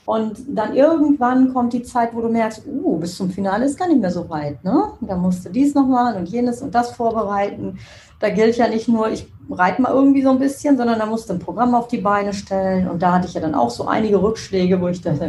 [0.05, 3.87] Und dann irgendwann kommt die Zeit, wo du merkst, uh, bis zum Finale ist gar
[3.87, 4.63] nicht mehr so weit.
[4.63, 4.93] Ne?
[5.01, 7.77] Da musst du dies noch machen und jenes und das vorbereiten.
[8.19, 11.29] Da gilt ja nicht nur, ich reite mal irgendwie so ein bisschen, sondern da musst
[11.29, 12.89] du ein Programm auf die Beine stellen.
[12.89, 15.23] Und da hatte ich ja dann auch so einige Rückschläge, wo ich dachte,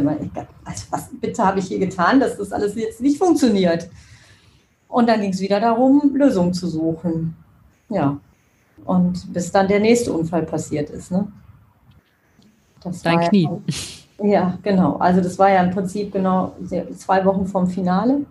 [0.65, 3.89] also was bitte habe ich hier getan, dass das alles jetzt nicht funktioniert.
[4.87, 7.35] Und dann ging es wieder darum, Lösungen zu suchen.
[7.89, 8.17] Ja.
[8.83, 11.11] Und bis dann der nächste Unfall passiert ist.
[11.11, 11.27] Ne?
[12.83, 13.47] Das Dein Knie.
[14.19, 14.97] Ja, ja, genau.
[14.97, 16.53] Also das war ja im Prinzip genau
[16.97, 18.25] zwei Wochen vom Finale.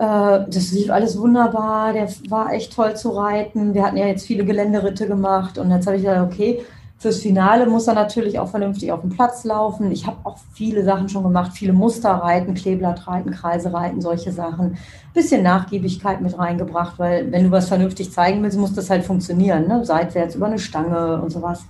[0.00, 1.92] Äh, das lief alles wunderbar.
[1.92, 3.74] Der war echt toll zu reiten.
[3.74, 5.58] Wir hatten ja jetzt viele Geländeritte gemacht.
[5.58, 6.64] Und jetzt habe ich gesagt, okay,
[6.96, 9.92] fürs Finale muss er natürlich auch vernünftig auf dem Platz laufen.
[9.92, 14.32] Ich habe auch viele Sachen schon gemacht, viele Muster reiten, Kleeblatt reiten, Kreise reiten, solche
[14.32, 14.78] Sachen.
[15.12, 19.68] Bisschen Nachgiebigkeit mit reingebracht, weil wenn du was vernünftig zeigen willst, muss das halt funktionieren.
[19.68, 19.84] Ne?
[19.84, 21.66] Seitwärts über eine Stange und sowas.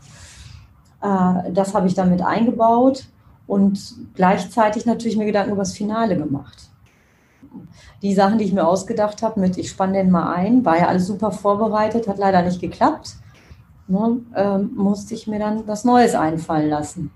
[1.02, 3.06] Äh, das habe ich dann mit eingebaut
[3.48, 3.80] und
[4.14, 6.70] gleichzeitig natürlich mir Gedanken über das Finale gemacht.
[8.02, 10.88] Die Sachen, die ich mir ausgedacht habe, mit ich spanne den mal ein, war ja
[10.88, 13.16] alles super vorbereitet, hat leider nicht geklappt.
[13.88, 17.10] Ne, ähm, musste ich mir dann was Neues einfallen lassen.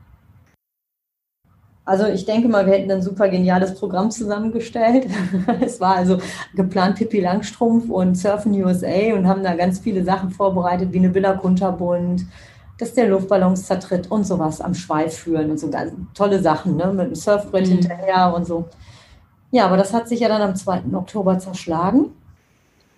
[1.86, 5.06] Also ich denke mal, wir hätten ein super geniales Programm zusammengestellt.
[5.60, 6.18] es war also
[6.54, 11.14] geplant Pippi Langstrumpf und Surfen USA und haben da ganz viele Sachen vorbereitet, wie eine
[11.14, 12.24] Villa Kunterbund,
[12.78, 16.92] dass der Luftballons zertritt und sowas am Schweif führen und so ganz tolle Sachen, ne?
[16.92, 17.72] mit dem Surfbrett mhm.
[17.72, 18.64] hinterher und so.
[19.54, 20.82] Ja, aber das hat sich ja dann am 2.
[20.94, 22.10] Oktober zerschlagen.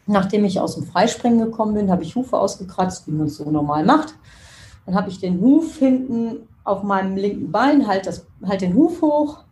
[0.06, 3.50] Nachdem ich aus dem Freispringen gekommen bin, habe ich Hufe ausgekratzt, wie man es so
[3.50, 4.14] normal macht.
[4.86, 9.02] Dann habe ich den Huf hinten auf meinem linken Bein, halt, das, halt den Huf
[9.02, 9.44] hoch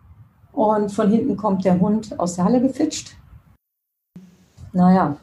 [0.52, 3.14] und von hinten kommt der Hund aus der Halle gefitscht.
[4.72, 5.18] Naja,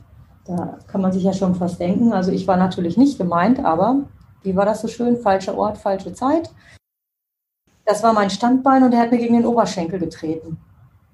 [0.45, 2.13] da kann man sich ja schon fast denken.
[2.13, 4.03] Also ich war natürlich nicht gemeint, aber
[4.43, 5.17] wie war das so schön?
[5.17, 6.51] Falscher Ort, falsche Zeit.
[7.85, 10.59] Das war mein Standbein und er hat mir gegen den Oberschenkel getreten.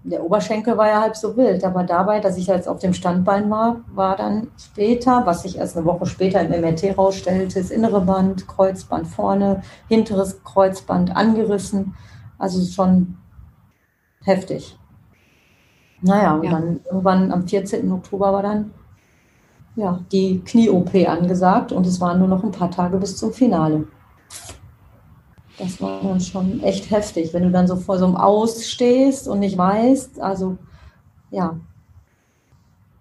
[0.09, 3.49] Der Oberschenkel war ja halb so wild, aber dabei, dass ich jetzt auf dem Standbein
[3.49, 7.99] war, war dann später, was sich erst eine Woche später im MRT rausstellte, das innere
[7.99, 11.93] Band, Kreuzband vorne, hinteres Kreuzband angerissen.
[12.37, 13.17] Also schon
[14.23, 14.79] heftig.
[16.01, 16.51] Naja, und ja.
[16.51, 17.91] dann irgendwann am 14.
[17.91, 18.71] Oktober war dann
[19.75, 23.87] ja, die Knie-OP angesagt und es waren nur noch ein paar Tage bis zum Finale.
[25.57, 29.27] Das war dann schon echt heftig, wenn du dann so vor so einem Aus stehst
[29.27, 30.57] und nicht weißt, also
[31.31, 31.59] ja.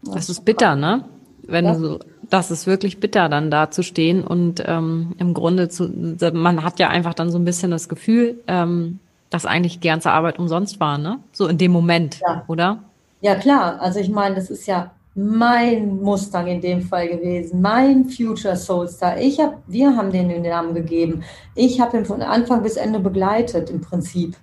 [0.03, 1.05] Das, das ist bitter, ne?
[1.43, 1.99] Wenn das, du so,
[2.31, 5.89] das ist wirklich bitter, dann da zu stehen und ähm, im Grunde zu,
[6.33, 10.11] man hat ja einfach dann so ein bisschen das Gefühl, ähm, dass eigentlich die ganze
[10.11, 11.19] Arbeit umsonst war, ne?
[11.33, 12.45] So in dem Moment, ja.
[12.49, 12.79] oder?
[13.21, 13.81] Ja, klar.
[13.81, 19.19] Also ich meine, das ist ja mein Mustang in dem Fall gewesen, mein Future Soulstar.
[19.19, 21.23] Ich hab, wir haben den den Namen gegeben.
[21.55, 24.37] Ich habe ihn von Anfang bis Ende begleitet im Prinzip.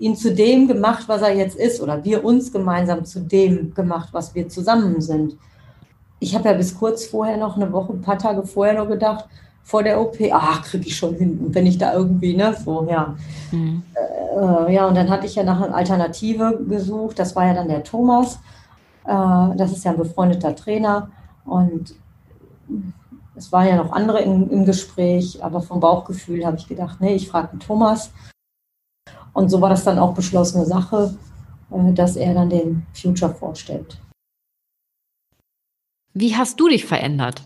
[0.00, 4.08] Ihn zu dem gemacht, was er jetzt ist, oder wir uns gemeinsam zu dem gemacht,
[4.10, 5.36] was wir zusammen sind.
[6.18, 9.28] Ich habe ja bis kurz vorher noch, eine Woche, ein paar Tage vorher noch gedacht,
[9.62, 13.14] vor der OP, ach, kriege ich schon hin, wenn ich da irgendwie, ne, so, ja.
[13.52, 13.84] Mhm.
[13.94, 17.68] Äh, ja, und dann hatte ich ja nach einer Alternative gesucht, das war ja dann
[17.68, 18.40] der Thomas
[19.04, 21.10] das ist ja ein befreundeter Trainer
[21.44, 21.94] und
[23.34, 27.14] es waren ja noch andere im, im Gespräch, aber vom Bauchgefühl habe ich gedacht, nee,
[27.14, 28.12] ich frage Thomas.
[29.32, 31.16] Und so war das dann auch beschlossene Sache,
[31.70, 33.98] äh, dass er dann den Future vorstellt.
[36.14, 37.42] Wie hast du dich verändert,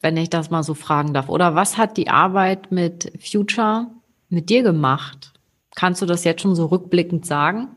[0.00, 1.30] wenn ich das mal so fragen darf?
[1.30, 3.86] Oder was hat die Arbeit mit Future
[4.28, 5.32] mit dir gemacht?
[5.74, 7.75] Kannst du das jetzt schon so rückblickend sagen?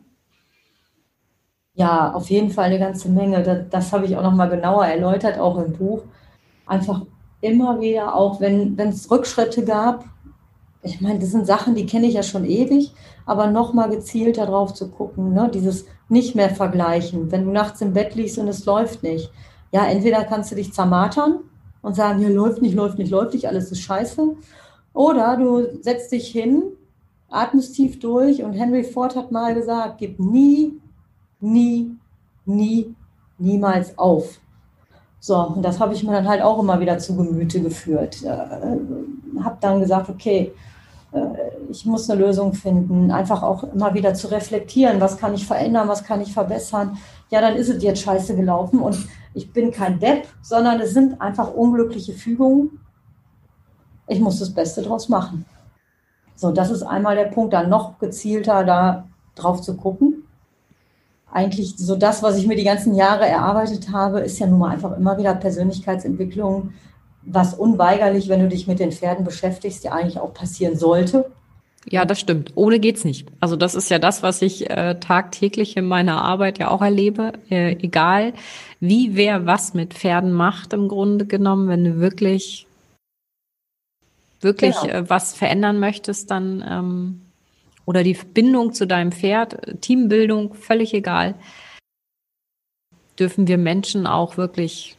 [1.80, 3.42] Ja, auf jeden Fall eine ganze Menge.
[3.42, 6.02] Das, das habe ich auch noch mal genauer erläutert, auch im Buch.
[6.66, 7.06] Einfach
[7.40, 10.04] immer wieder, auch wenn es Rückschritte gab.
[10.84, 12.94] Ich meine, das sind Sachen, die kenne ich ja schon ewig,
[13.26, 15.50] aber noch mal gezielter drauf zu gucken, ne?
[15.54, 17.32] dieses nicht mehr vergleichen.
[17.32, 19.32] Wenn du nachts im Bett liegst und es läuft nicht,
[19.72, 21.40] ja, entweder kannst du dich zermatern
[21.82, 24.36] und sagen, hier läuft nicht, läuft nicht, läuft nicht, alles ist scheiße.
[24.94, 26.64] Oder du setzt dich hin,
[27.30, 30.74] atmest tief durch und Henry Ford hat mal gesagt, gib nie
[31.40, 31.98] nie,
[32.46, 32.96] nie,
[33.38, 34.40] niemals auf.
[35.20, 38.24] So, und das habe ich mir dann halt auch immer wieder zu Gemüte geführt.
[38.24, 40.54] Äh, habe dann gesagt, okay,
[41.12, 41.20] äh,
[41.70, 45.88] ich muss eine Lösung finden, einfach auch immer wieder zu reflektieren, was kann ich verändern,
[45.88, 46.98] was kann ich verbessern.
[47.30, 48.98] Ja, dann ist es jetzt scheiße gelaufen und
[49.34, 52.80] ich bin kein Depp, sondern es sind einfach unglückliche Fügungen.
[54.08, 55.46] Ich muss das Beste draus machen.
[56.36, 60.24] So, das ist einmal der Punkt, dann noch gezielter da drauf zu gucken
[61.32, 64.72] eigentlich so das, was ich mir die ganzen Jahre erarbeitet habe, ist ja nun mal
[64.72, 66.74] einfach immer wieder Persönlichkeitsentwicklung
[67.24, 71.32] was unweigerlich, wenn du dich mit den Pferden beschäftigst, ja eigentlich auch passieren sollte.
[71.88, 72.52] Ja, das stimmt.
[72.56, 73.28] Ohne geht's nicht.
[73.40, 77.34] Also das ist ja das, was ich äh, tagtäglich in meiner Arbeit ja auch erlebe.
[77.50, 78.34] Äh, egal,
[78.80, 82.68] wie wer was mit Pferden macht, im Grunde genommen, wenn du wirklich
[84.42, 84.94] wirklich genau.
[84.94, 87.22] äh, was verändern möchtest, dann ähm,
[87.90, 91.34] oder die Bindung zu deinem Pferd, Teambildung, völlig egal,
[93.18, 94.96] dürfen wir Menschen auch wirklich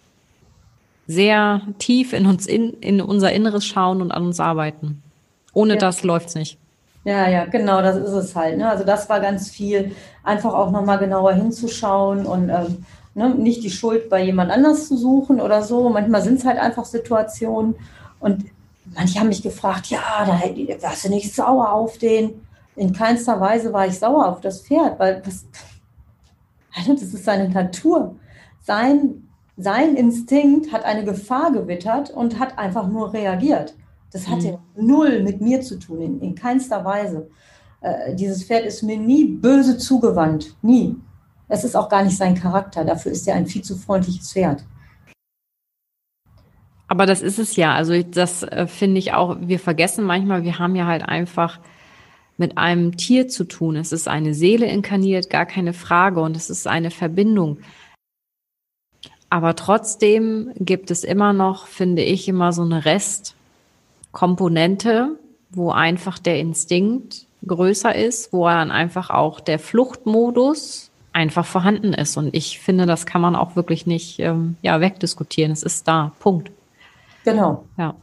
[1.07, 5.05] sehr tief in uns in, in unser Inneres schauen und an uns arbeiten.
[5.53, 5.79] Ohne ja.
[5.79, 6.59] das läuft's nicht.
[7.05, 8.59] Ja, ja, genau, das ist es halt.
[8.59, 8.69] Ne?
[8.69, 13.71] Also das war ganz viel, einfach auch nochmal genauer hinzuschauen und ähm, ne, nicht die
[13.71, 15.91] Schuld bei jemand anders zu suchen oder so.
[15.91, 17.77] Manchmal sind es halt einfach Situationen
[18.19, 18.47] und
[18.97, 20.41] manche haben mich gefragt, ja, da
[20.83, 22.50] warst du nicht sauer auf den.
[22.81, 25.47] In keinster Weise war ich sauer auf das Pferd, weil das,
[26.75, 28.17] das ist seine Natur.
[28.59, 33.75] Sein, sein Instinkt hat eine Gefahr gewittert und hat einfach nur reagiert.
[34.15, 34.87] Das hatte mhm.
[34.87, 37.29] null mit mir zu tun, in, in keinster Weise.
[37.83, 40.97] Äh, dieses Pferd ist mir nie böse zugewandt, nie.
[41.49, 44.65] Es ist auch gar nicht sein Charakter, dafür ist er ein viel zu freundliches Pferd.
[46.89, 47.75] Aber das ist es ja.
[47.75, 51.61] Also das äh, finde ich auch, wir vergessen manchmal, wir haben ja halt einfach
[52.41, 53.77] mit einem Tier zu tun.
[53.77, 56.21] Es ist eine Seele inkarniert, gar keine Frage.
[56.21, 57.59] Und es ist eine Verbindung.
[59.29, 63.37] Aber trotzdem gibt es immer noch, finde ich, immer so eine Rest,
[64.11, 65.17] Komponente,
[65.51, 72.17] wo einfach der Instinkt größer ist, wo dann einfach auch der Fluchtmodus einfach vorhanden ist.
[72.17, 75.53] Und ich finde, das kann man auch wirklich nicht ähm, ja, wegdiskutieren.
[75.53, 76.13] Es ist da.
[76.19, 76.51] Punkt.
[77.25, 77.65] Genau.
[77.77, 77.95] Ja.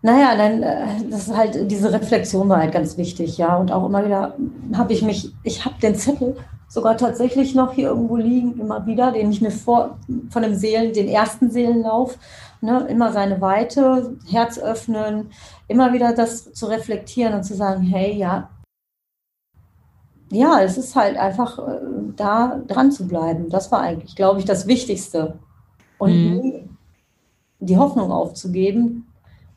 [0.00, 3.56] Naja, dann, äh, das ist halt, diese Reflexion war halt ganz wichtig, ja.
[3.56, 4.36] Und auch immer wieder
[4.74, 6.36] habe ich mich, ich habe den Zettel
[6.68, 9.98] sogar tatsächlich noch hier irgendwo liegen, immer wieder, den ich mir vor,
[10.30, 12.18] von dem Seelen, den ersten Seelenlauf
[12.60, 15.30] ne, immer seine Weite, Herz öffnen,
[15.66, 18.50] immer wieder das zu reflektieren und zu sagen, hey, ja,
[20.30, 21.80] ja, es ist halt einfach äh,
[22.16, 23.48] da dran zu bleiben.
[23.48, 25.38] Das war eigentlich, glaube ich, das Wichtigste.
[25.96, 26.76] Und mhm.
[27.60, 29.07] die Hoffnung aufzugeben,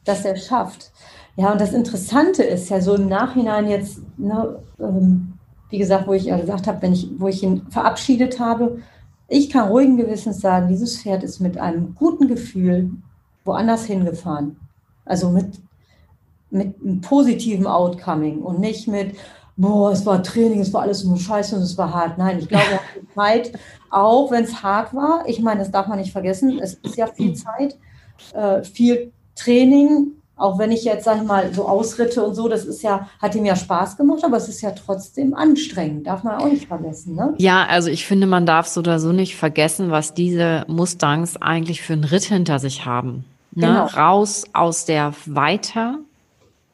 [0.06, 0.92] dass er schafft.
[1.36, 5.34] Ja, und das Interessante ist ja so im Nachhinein jetzt, ne, ähm,
[5.70, 8.80] wie gesagt, wo ich ja gesagt habe, wenn ich, wo ich ihn verabschiedet habe,
[9.28, 12.92] ich kann ruhigen Gewissens sagen, dieses Pferd ist mit einem guten Gefühl
[13.46, 14.60] woanders hingefahren.
[15.06, 15.62] Also mit,
[16.50, 19.16] mit einem positiven Outcoming und nicht mit,
[19.56, 22.18] boah, es war Training, es war alles nur scheiße und es war hart.
[22.18, 22.80] Nein, ich glaube,
[23.16, 23.54] Zeit,
[23.90, 27.08] auch wenn es hart war, ich meine, das darf man nicht vergessen, es ist ja
[27.08, 27.78] viel Zeit,
[28.34, 32.65] äh, viel Training, auch wenn ich jetzt, sag ich mal, so Ausritte und so, das
[32.65, 36.36] ist ja, hat ihm ja Spaß gemacht, aber es ist ja trotzdem anstrengend, darf man
[36.41, 37.15] auch nicht vergessen.
[37.15, 37.36] Ne?
[37.38, 41.82] Ja, also ich finde, man darf so oder so nicht vergessen, was diese Mustangs eigentlich
[41.84, 43.25] für einen Ritt hinter sich haben.
[43.54, 43.67] Ne?
[43.67, 43.86] Genau.
[43.86, 45.99] Raus aus der Weiter.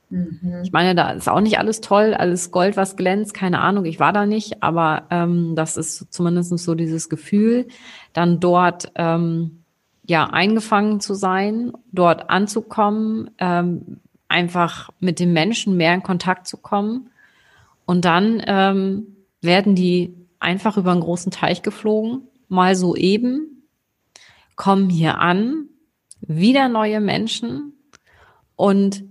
[0.10, 0.62] Mhm.
[0.63, 3.99] Ich meine, da ist auch nicht alles toll, alles Gold, was glänzt, keine Ahnung, ich
[3.99, 7.67] war da nicht, aber ähm, das ist zumindest so dieses Gefühl,
[8.13, 9.63] dann dort ähm,
[10.08, 16.58] ja eingefangen zu sein, dort anzukommen, ähm, einfach mit den Menschen mehr in Kontakt zu
[16.58, 17.10] kommen.
[17.86, 23.67] Und dann ähm, werden die einfach über einen großen Teich geflogen, mal so eben,
[24.56, 25.67] kommen hier an,
[26.22, 27.74] wieder neue Menschen
[28.56, 29.04] und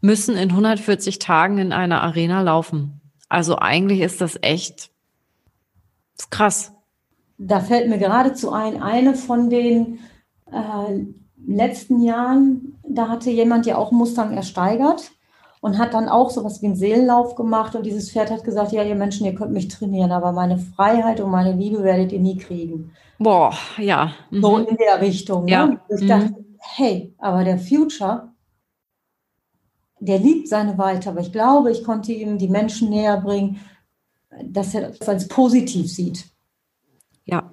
[0.00, 3.00] müssen in 140 Tagen in einer Arena laufen.
[3.28, 4.90] Also eigentlich ist das echt
[6.18, 6.72] ist krass.
[7.38, 10.00] Da fällt mir geradezu ein, eine von den
[10.52, 11.04] äh,
[11.46, 15.10] letzten Jahren, da hatte jemand ja auch Mustang ersteigert
[15.60, 18.82] und hat dann auch sowas wie einen Seelenlauf gemacht und dieses Pferd hat gesagt, ja,
[18.82, 22.36] ihr Menschen, ihr könnt mich trainieren, aber meine Freiheit und meine Liebe werdet ihr nie
[22.36, 22.92] kriegen.
[23.18, 24.12] Boah, ja.
[24.30, 24.40] Mhm.
[24.40, 25.44] So in der Richtung.
[25.44, 25.50] Ne?
[25.50, 25.66] Ja.
[25.66, 25.80] Ne?
[25.88, 26.08] Ich mhm.
[26.08, 28.28] dachte, hey, aber der Future,
[30.00, 33.60] der liebt seine Weite, aber ich glaube, ich konnte ihm die Menschen näher bringen,
[34.44, 36.26] dass er das als positiv sieht.
[37.24, 37.50] Ja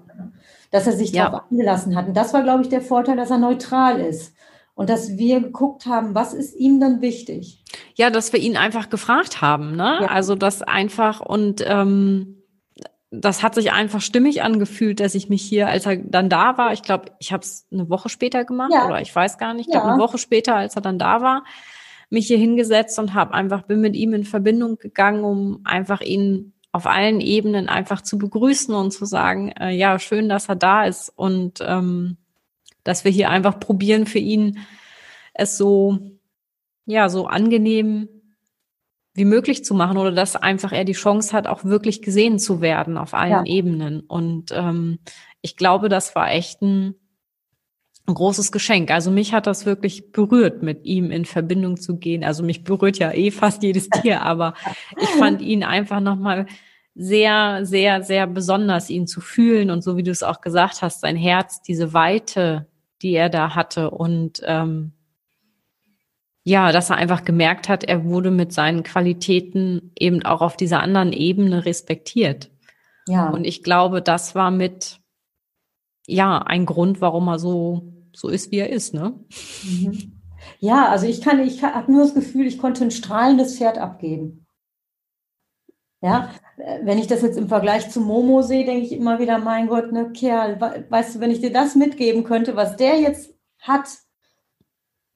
[0.71, 1.25] dass er sich ja.
[1.25, 2.07] darauf eingelassen hat.
[2.07, 4.33] Und das war, glaube ich, der Vorteil, dass er neutral ist.
[4.73, 7.63] Und dass wir geguckt haben, was ist ihm dann wichtig?
[7.95, 9.99] Ja, dass wir ihn einfach gefragt haben, ne?
[10.01, 10.07] Ja.
[10.07, 12.43] Also das einfach und ähm,
[13.09, 16.73] das hat sich einfach stimmig angefühlt, dass ich mich hier, als er dann da war,
[16.73, 18.85] ich glaube, ich habe es eine Woche später gemacht ja.
[18.87, 21.43] oder ich weiß gar nicht, ich glaube eine Woche später, als er dann da war,
[22.09, 26.53] mich hier hingesetzt und habe einfach bin mit ihm in Verbindung gegangen, um einfach ihn
[26.75, 30.83] auf allen Ebenen einfach zu begrüßen und zu sagen, äh, ja, schön, dass er da
[30.83, 32.17] ist und ähm,
[32.83, 34.59] dass wir hier einfach probieren für ihn
[35.33, 35.99] es so,
[36.85, 38.09] ja, so angenehm
[39.13, 42.59] wie möglich zu machen oder dass einfach er die Chance hat, auch wirklich gesehen zu
[42.59, 43.43] werden auf allen ja.
[43.45, 44.01] Ebenen.
[44.01, 44.99] Und ähm,
[45.41, 46.95] ich glaube, das war echt ein
[48.07, 48.91] ein großes Geschenk.
[48.91, 52.23] Also mich hat das wirklich berührt, mit ihm in Verbindung zu gehen.
[52.23, 54.53] Also mich berührt ja eh fast jedes Tier, aber
[54.99, 56.45] ich fand ihn einfach nochmal
[56.93, 61.01] sehr, sehr, sehr besonders, ihn zu fühlen und so wie du es auch gesagt hast,
[61.01, 62.67] sein Herz, diese Weite,
[63.01, 64.93] die er da hatte und ähm,
[66.47, 70.79] ja, dass er einfach gemerkt hat, er wurde mit seinen Qualitäten eben auch auf dieser
[70.79, 72.51] anderen Ebene respektiert.
[73.07, 73.29] Ja.
[73.29, 74.99] Und ich glaube, das war mit
[76.07, 79.19] ja ein Grund, warum er so so ist, wie er ist, ne?
[79.63, 80.21] Mhm.
[80.59, 84.45] Ja, also ich kann, ich habe nur das Gefühl, ich konnte ein strahlendes Pferd abgeben.
[86.01, 86.29] Ja,
[86.83, 89.91] wenn ich das jetzt im Vergleich zu Momo sehe, denke ich immer wieder, mein Gott,
[89.91, 93.87] ne Kerl, weißt du, wenn ich dir das mitgeben könnte, was der jetzt hat,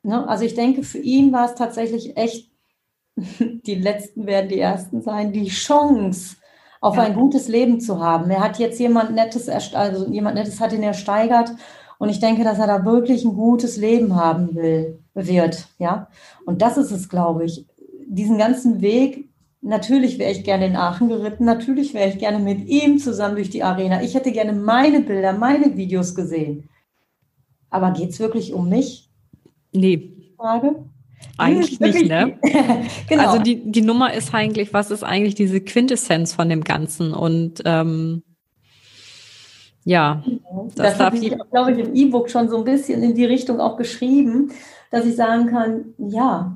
[0.01, 0.27] ne?
[0.27, 2.51] also ich denke, für ihn war es tatsächlich echt,
[3.15, 6.37] die Letzten werden die Ersten sein, die Chance
[6.81, 7.03] auf ja.
[7.03, 8.31] ein gutes Leben zu haben.
[8.31, 11.51] Er hat jetzt jemand Nettes, also jemand Nettes hat ihn ersteigert
[11.99, 16.07] und ich denke, dass er da wirklich ein gutes Leben haben will, wird, ja.
[16.45, 17.65] Und das ist es, glaube ich.
[18.07, 19.27] Diesen ganzen Weg,
[19.61, 23.49] natürlich wäre ich gerne in Aachen geritten, natürlich wäre ich gerne mit ihm zusammen durch
[23.49, 24.01] die Arena.
[24.01, 26.69] Ich hätte gerne meine Bilder, meine Videos gesehen.
[27.69, 29.09] Aber geht es wirklich um mich?
[29.73, 30.13] Nee.
[30.37, 30.85] Frage?
[31.37, 32.39] Eigentlich nicht, ne?
[33.09, 33.27] genau.
[33.27, 37.13] Also die, die Nummer ist eigentlich, was ist eigentlich diese Quintessenz von dem Ganzen?
[37.13, 38.23] Und ähm,
[39.85, 40.23] ja,
[40.75, 43.59] das, das habe ich, glaube ich, im E-Book schon so ein bisschen in die Richtung
[43.59, 44.51] auch geschrieben,
[44.91, 46.55] dass ich sagen kann, ja,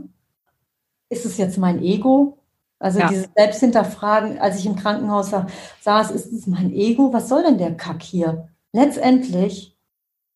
[1.10, 2.38] ist es jetzt mein Ego?
[2.80, 3.08] Also ja.
[3.08, 5.32] dieses Selbsthinterfragen, als ich im Krankenhaus
[5.82, 7.14] saß, ist es mein Ego?
[7.14, 8.50] Was soll denn der Kack hier?
[8.74, 9.78] Letztendlich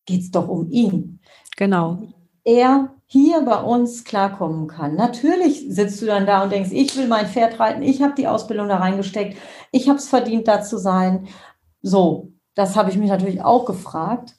[0.05, 1.19] geht es doch um ihn.
[1.57, 1.99] Genau.
[2.45, 4.95] Er hier bei uns klarkommen kann.
[4.95, 8.27] Natürlich sitzt du dann da und denkst, ich will mein Pferd reiten, ich habe die
[8.27, 9.37] Ausbildung da reingesteckt,
[9.71, 11.27] ich habe es verdient, da zu sein.
[11.81, 14.35] So, das habe ich mich natürlich auch gefragt.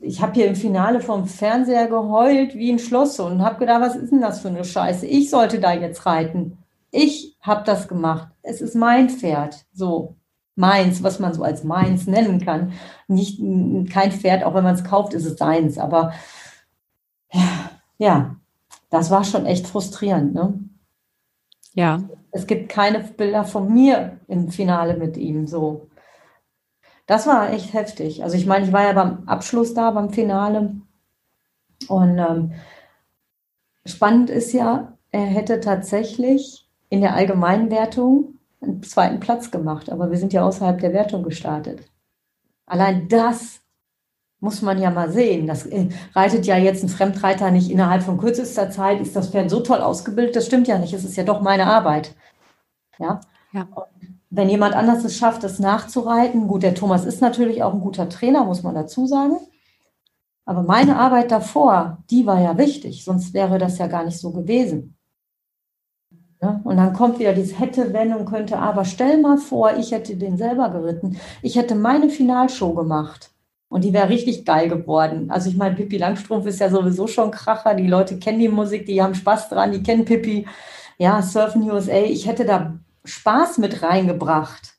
[0.00, 3.96] Ich habe hier im Finale vom Fernseher geheult wie ein Schloss und habe gedacht, was
[3.96, 5.06] ist denn das für eine Scheiße?
[5.06, 6.56] Ich sollte da jetzt reiten.
[6.90, 8.28] Ich habe das gemacht.
[8.40, 9.66] Es ist mein Pferd.
[9.74, 10.16] So,
[10.54, 12.72] meins, was man so als meins nennen kann.
[13.06, 13.38] Nicht
[13.92, 15.76] kein Pferd, auch wenn man es kauft, ist es seins.
[15.76, 16.14] Aber
[17.98, 18.36] ja,
[18.88, 20.32] das war schon echt frustrierend.
[20.32, 20.60] Ne?
[21.74, 22.02] Ja.
[22.30, 25.46] Es gibt keine Bilder von mir im Finale mit ihm.
[25.46, 25.89] So,
[27.06, 28.22] das war echt heftig.
[28.22, 30.76] Also ich meine, ich war ja beim Abschluss da, beim Finale.
[31.88, 32.52] Und ähm,
[33.84, 40.18] spannend ist ja, er hätte tatsächlich in der Allgemeinwertung einen zweiten Platz gemacht, aber wir
[40.18, 41.90] sind ja außerhalb der Wertung gestartet.
[42.66, 43.60] Allein das
[44.40, 45.46] muss man ja mal sehen.
[45.46, 49.50] Das äh, reitet ja jetzt ein Fremdreiter nicht innerhalb von kürzester Zeit, ist das Pferd
[49.50, 50.36] so toll ausgebildet.
[50.36, 50.92] Das stimmt ja nicht.
[50.92, 52.14] Es ist ja doch meine Arbeit.
[52.98, 53.20] Ja.
[53.52, 53.68] ja.
[53.74, 57.80] Und wenn jemand anders es schafft, das nachzureiten, gut, der Thomas ist natürlich auch ein
[57.80, 59.36] guter Trainer, muss man dazu sagen.
[60.44, 64.30] Aber meine Arbeit davor, die war ja wichtig, sonst wäre das ja gar nicht so
[64.32, 64.96] gewesen.
[66.42, 69.92] Ja, und dann kommt wieder dieses hätte, wenn und könnte, aber stell mal vor, ich
[69.92, 71.18] hätte den selber geritten.
[71.42, 73.30] Ich hätte meine Finalshow gemacht
[73.68, 75.30] und die wäre richtig geil geworden.
[75.30, 77.74] Also ich meine, Pippi Langstrumpf ist ja sowieso schon Kracher.
[77.74, 80.46] Die Leute kennen die Musik, die haben Spaß dran, die kennen Pippi.
[80.98, 81.98] Ja, Surfen USA.
[81.98, 84.74] Ich hätte da Spaß mit reingebracht.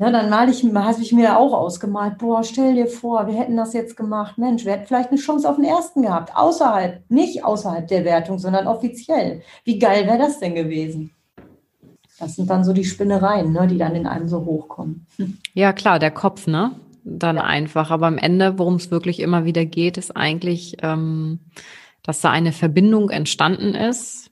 [0.00, 3.56] Ja, dann mal ich, habe ich mir auch ausgemalt, boah, stell dir vor, wir hätten
[3.56, 4.38] das jetzt gemacht.
[4.38, 6.36] Mensch, wir hätten vielleicht eine Chance auf den ersten gehabt.
[6.36, 9.42] Außerhalb, nicht außerhalb der Wertung, sondern offiziell.
[9.64, 11.10] Wie geil wäre das denn gewesen?
[12.20, 15.06] Das sind dann so die Spinnereien, ne, die dann in einem so hochkommen.
[15.54, 16.72] Ja, klar, der Kopf, ne?
[17.02, 17.42] Dann ja.
[17.42, 17.90] einfach.
[17.90, 21.40] Aber am Ende, worum es wirklich immer wieder geht, ist eigentlich, ähm,
[22.04, 24.30] dass da eine Verbindung entstanden ist,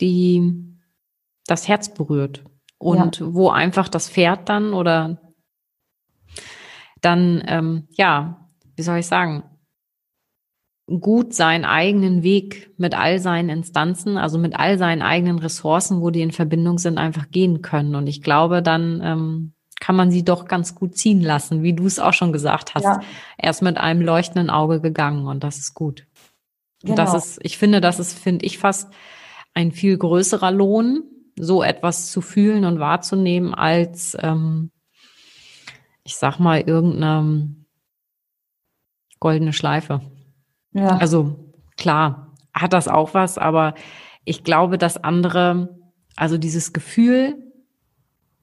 [0.00, 0.67] die
[1.48, 2.44] das Herz berührt
[2.78, 3.34] und ja.
[3.34, 5.34] wo einfach das Pferd dann oder
[7.00, 9.44] dann, ähm, ja, wie soll ich sagen,
[11.00, 16.10] gut seinen eigenen Weg mit all seinen Instanzen, also mit all seinen eigenen Ressourcen, wo
[16.10, 17.94] die in Verbindung sind, einfach gehen können.
[17.94, 21.86] Und ich glaube, dann ähm, kann man sie doch ganz gut ziehen lassen, wie du
[21.86, 22.84] es auch schon gesagt hast.
[22.84, 23.00] Ja.
[23.36, 26.06] Er ist mit einem leuchtenden Auge gegangen und das ist gut.
[26.80, 26.92] Genau.
[26.92, 27.18] Und das genau.
[27.22, 28.90] ist, ich finde, das ist, finde ich, fast
[29.54, 31.02] ein viel größerer Lohn,
[31.40, 34.70] so etwas zu fühlen und wahrzunehmen, als ähm,
[36.08, 37.54] ich sag mal, irgendeine
[39.20, 40.00] goldene Schleife.
[40.72, 40.96] Ja.
[40.96, 43.74] Also klar, hat das auch was, aber
[44.24, 45.78] ich glaube, das andere,
[46.16, 47.36] also dieses Gefühl,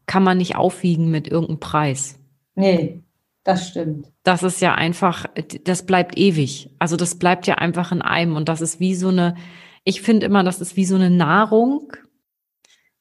[0.06, 2.20] kann man nicht aufwiegen mit irgendeinem Preis.
[2.54, 3.04] Nee,
[3.43, 4.12] das stimmt.
[4.24, 5.26] Das ist ja einfach,
[5.64, 6.70] das bleibt ewig.
[6.78, 9.36] Also das bleibt ja einfach in einem und das ist wie so eine,
[9.84, 11.91] ich finde immer, das ist wie so eine Nahrung,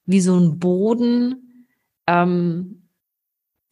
[0.07, 1.67] wie so ein Boden,
[2.07, 2.89] ähm,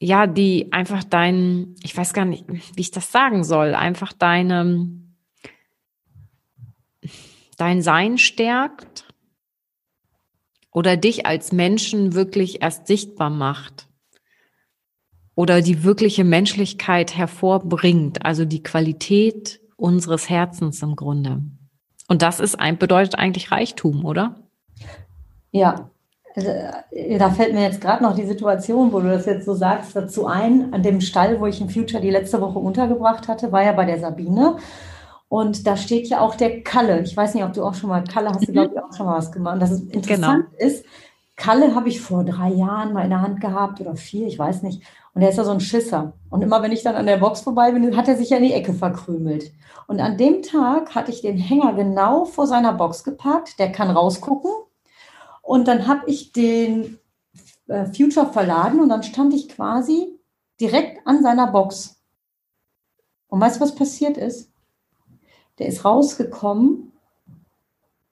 [0.01, 4.91] ja, die einfach dein, ich weiß gar nicht, wie ich das sagen soll, einfach deine,
[7.57, 9.07] dein Sein stärkt
[10.72, 13.87] oder dich als Menschen wirklich erst sichtbar macht
[15.37, 21.43] oder die wirkliche Menschlichkeit hervorbringt, also die Qualität unseres Herzens im Grunde.
[22.09, 24.49] Und das ist ein, bedeutet eigentlich Reichtum, oder?
[25.53, 25.91] Ja,
[26.35, 30.26] da fällt mir jetzt gerade noch die Situation, wo du das jetzt so sagst, dazu
[30.26, 30.72] ein.
[30.72, 33.85] An dem Stall, wo ich in Future die letzte Woche untergebracht hatte, war ja bei
[33.85, 34.57] der Sabine.
[35.28, 37.01] Und da steht ja auch der Kalle.
[37.01, 39.07] Ich weiß nicht, ob du auch schon mal, Kalle hast du, glaube ich, auch schon
[39.07, 39.61] mal was gemacht.
[39.61, 40.66] Das ist interessant genau.
[40.66, 40.85] ist,
[41.37, 44.62] Kalle habe ich vor drei Jahren mal in der Hand gehabt oder vier, ich weiß
[44.62, 44.83] nicht.
[45.14, 46.12] Und er ist ja so ein Schisser.
[46.30, 48.45] Und immer wenn ich dann an der Box vorbei bin, hat er sich ja in
[48.45, 49.53] die Ecke verkrümelt.
[49.87, 53.59] Und an dem Tag hatte ich den Hänger genau vor seiner Box geparkt.
[53.59, 54.51] Der kann rausgucken
[55.43, 56.99] und dann habe ich den
[57.66, 60.18] äh, Future verladen und dann stand ich quasi
[60.61, 62.01] direkt an seiner Box.
[63.26, 64.51] Und weißt du, was passiert ist?
[65.59, 66.93] Der ist rausgekommen,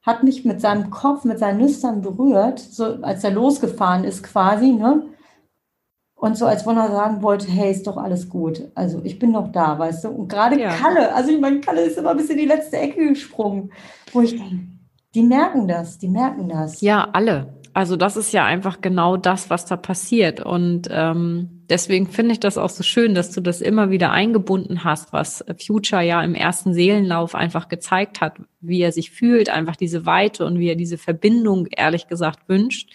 [0.02, 4.72] hat mich mit seinem Kopf, mit seinen Nüstern berührt, so als er losgefahren ist quasi,
[4.72, 5.06] ne?
[6.14, 8.70] Und so, als wenn er sagen wollte, hey, ist doch alles gut.
[8.74, 10.08] Also ich bin noch da, weißt du?
[10.10, 10.68] Und gerade ja.
[10.68, 13.72] Kalle, also ich meine, Kalle ist immer bis in die letzte Ecke gesprungen,
[14.12, 14.66] wo ich denke,
[15.14, 16.80] die merken das, die merken das.
[16.80, 17.54] Ja, alle.
[17.72, 20.40] Also das ist ja einfach genau das, was da passiert.
[20.40, 24.82] Und ähm, deswegen finde ich das auch so schön, dass du das immer wieder eingebunden
[24.82, 29.76] hast, was Future ja im ersten Seelenlauf einfach gezeigt hat, wie er sich fühlt, einfach
[29.76, 32.90] diese Weite und wie er diese Verbindung, ehrlich gesagt, wünscht.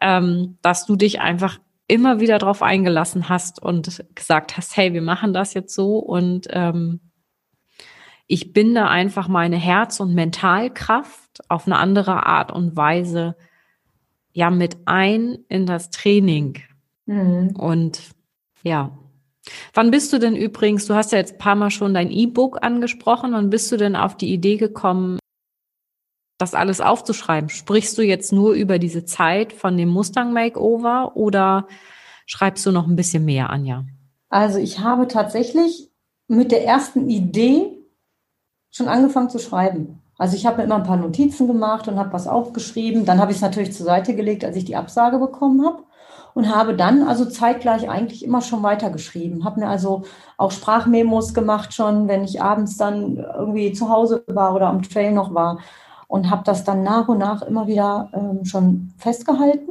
[0.00, 5.02] Ähm, dass du dich einfach immer wieder darauf eingelassen hast und gesagt hast, hey, wir
[5.02, 7.00] machen das jetzt so und ähm,
[8.32, 13.36] ich binde einfach meine Herz- und Mentalkraft auf eine andere Art und Weise
[14.32, 16.62] ja mit ein in das Training.
[17.04, 17.54] Mhm.
[17.58, 18.00] Und
[18.62, 18.96] ja.
[19.74, 22.64] Wann bist du denn übrigens, du hast ja jetzt ein paar Mal schon dein E-Book
[22.64, 25.18] angesprochen, wann bist du denn auf die Idee gekommen,
[26.38, 27.50] das alles aufzuschreiben?
[27.50, 31.66] Sprichst du jetzt nur über diese Zeit von dem Mustang Makeover oder
[32.24, 33.84] schreibst du noch ein bisschen mehr, Anja?
[34.30, 35.90] Also ich habe tatsächlich
[36.28, 37.81] mit der ersten Idee
[38.72, 40.02] schon angefangen zu schreiben.
[40.18, 43.04] Also ich habe mir immer ein paar Notizen gemacht und habe was aufgeschrieben.
[43.04, 45.84] Dann habe ich es natürlich zur Seite gelegt, als ich die Absage bekommen habe.
[46.34, 49.44] Und habe dann also zeitgleich eigentlich immer schon weitergeschrieben.
[49.44, 50.04] Habe mir also
[50.38, 55.12] auch Sprachmemos gemacht schon, wenn ich abends dann irgendwie zu Hause war oder am Trail
[55.12, 55.58] noch war.
[56.08, 59.70] Und habe das dann nach und nach immer wieder ähm, schon festgehalten,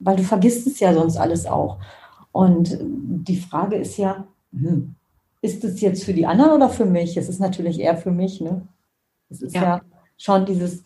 [0.00, 1.78] weil du vergisst es ja sonst alles auch.
[2.32, 4.96] Und die Frage ist ja, hm,
[5.42, 7.16] ist es jetzt für die anderen oder für mich?
[7.16, 8.40] Es ist natürlich eher für mich.
[8.40, 8.66] Ne?
[9.28, 9.62] Es ist ja.
[9.62, 9.80] ja
[10.16, 10.82] schon dieses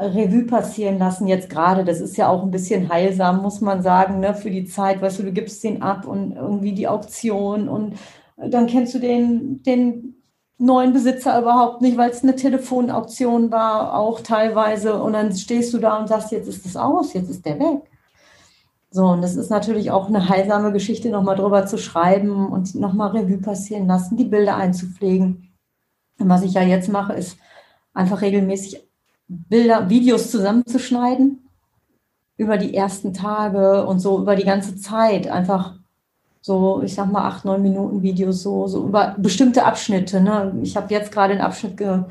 [0.00, 1.84] Revue passieren lassen jetzt gerade.
[1.84, 4.34] Das ist ja auch ein bisschen heilsam, muss man sagen, ne?
[4.34, 5.02] für die Zeit.
[5.02, 7.94] Weißt du, du gibst den ab und irgendwie die Auktion und
[8.36, 10.14] dann kennst du den, den
[10.56, 15.02] neuen Besitzer überhaupt nicht, weil es eine Telefonauktion war, auch teilweise.
[15.02, 17.89] Und dann stehst du da und sagst, jetzt ist es aus, jetzt ist der weg.
[18.92, 23.10] So, und das ist natürlich auch eine heilsame Geschichte, nochmal drüber zu schreiben und nochmal
[23.10, 25.52] Revue passieren lassen, die Bilder einzupflegen.
[26.18, 27.38] Und was ich ja jetzt mache, ist
[27.94, 28.82] einfach regelmäßig
[29.28, 31.48] Bilder, Videos zusammenzuschneiden
[32.36, 35.28] über die ersten Tage und so über die ganze Zeit.
[35.28, 35.74] Einfach
[36.40, 40.20] so, ich sag mal, acht, neun Minuten Videos, so, so über bestimmte Abschnitte.
[40.20, 40.58] Ne?
[40.62, 42.04] Ich habe jetzt gerade einen Abschnitt ge,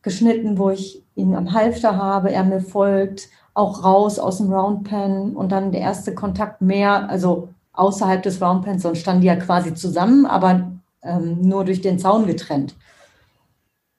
[0.00, 5.34] geschnitten, wo ich ihn am Halfter habe, er mir folgt auch raus aus dem Roundpen
[5.36, 9.74] und dann der erste Kontakt mehr, also außerhalb des Roundpens, sonst standen die ja quasi
[9.74, 12.74] zusammen, aber ähm, nur durch den Zaun getrennt.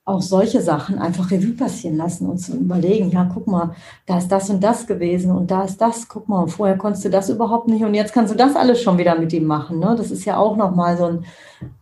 [0.03, 3.75] Auch solche Sachen einfach Revue passieren lassen und zu überlegen, ja, guck mal,
[4.05, 7.09] da ist das und das gewesen und da ist das, guck mal, vorher konntest du
[7.09, 9.79] das überhaupt nicht und jetzt kannst du das alles schon wieder mit ihm machen.
[9.79, 9.95] Ne?
[9.97, 11.25] Das ist ja auch nochmal so ein,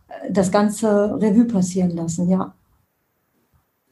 [0.08, 2.54] äh, das ganze Revue passieren lassen, ja.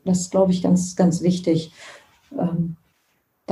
[0.04, 1.72] Das ist, glaube ich, ganz, ganz wichtig.
[2.36, 2.76] Ähm,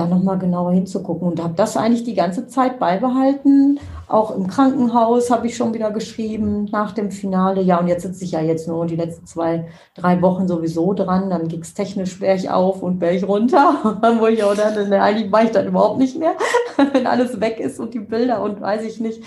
[0.00, 1.28] da nochmal genauer hinzugucken.
[1.28, 3.78] Und habe das eigentlich die ganze Zeit beibehalten.
[4.08, 7.62] Auch im Krankenhaus habe ich schon wieder geschrieben nach dem Finale.
[7.62, 11.30] Ja, und jetzt sitze ich ja jetzt nur die letzten zwei, drei Wochen sowieso dran.
[11.30, 13.98] Dann ging es technisch Berg auf und Berg runter.
[14.18, 16.32] Wo ich auch dachte, ne, eigentlich mache ich das überhaupt nicht mehr,
[16.92, 19.22] wenn alles weg ist und die Bilder und weiß ich nicht,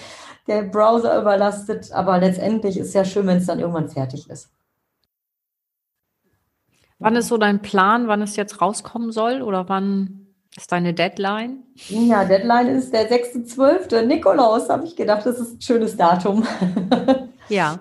[0.48, 1.92] der Browser überlastet.
[1.92, 4.50] Aber letztendlich ist es ja schön, wenn es dann irgendwann fertig ist.
[7.00, 10.23] Wann ist so dein Plan, wann es jetzt rauskommen soll oder wann
[10.56, 11.64] ist deine Deadline?
[11.90, 14.04] Ja, Deadline ist der 6.12.
[14.04, 16.46] Nikolaus, habe ich gedacht, das ist ein schönes Datum.
[17.50, 17.80] ja.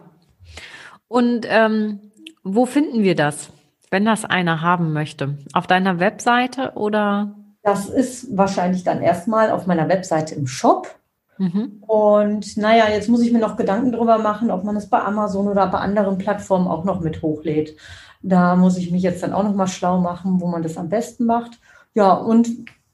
[1.08, 2.12] Und ähm,
[2.42, 3.50] wo finden wir das,
[3.90, 5.36] wenn das einer haben möchte?
[5.52, 7.34] Auf deiner Webseite oder?
[7.62, 10.96] Das ist wahrscheinlich dann erstmal auf meiner Webseite im Shop.
[11.38, 11.82] Mhm.
[11.86, 15.48] Und naja, jetzt muss ich mir noch Gedanken darüber machen, ob man es bei Amazon
[15.48, 17.76] oder bei anderen Plattformen auch noch mit hochlädt.
[18.22, 20.88] Da muss ich mich jetzt dann auch noch mal schlau machen, wo man das am
[20.88, 21.58] besten macht.
[21.94, 22.48] Ja, und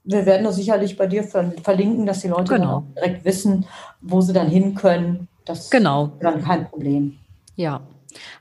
[0.05, 2.84] wir werden das sicherlich bei dir verlinken, dass die Leute genau.
[2.96, 3.66] direkt wissen,
[4.01, 5.28] wo sie dann hin können.
[5.44, 6.07] Das genau.
[6.07, 7.18] ist dann kein Problem.
[7.57, 7.80] Ja.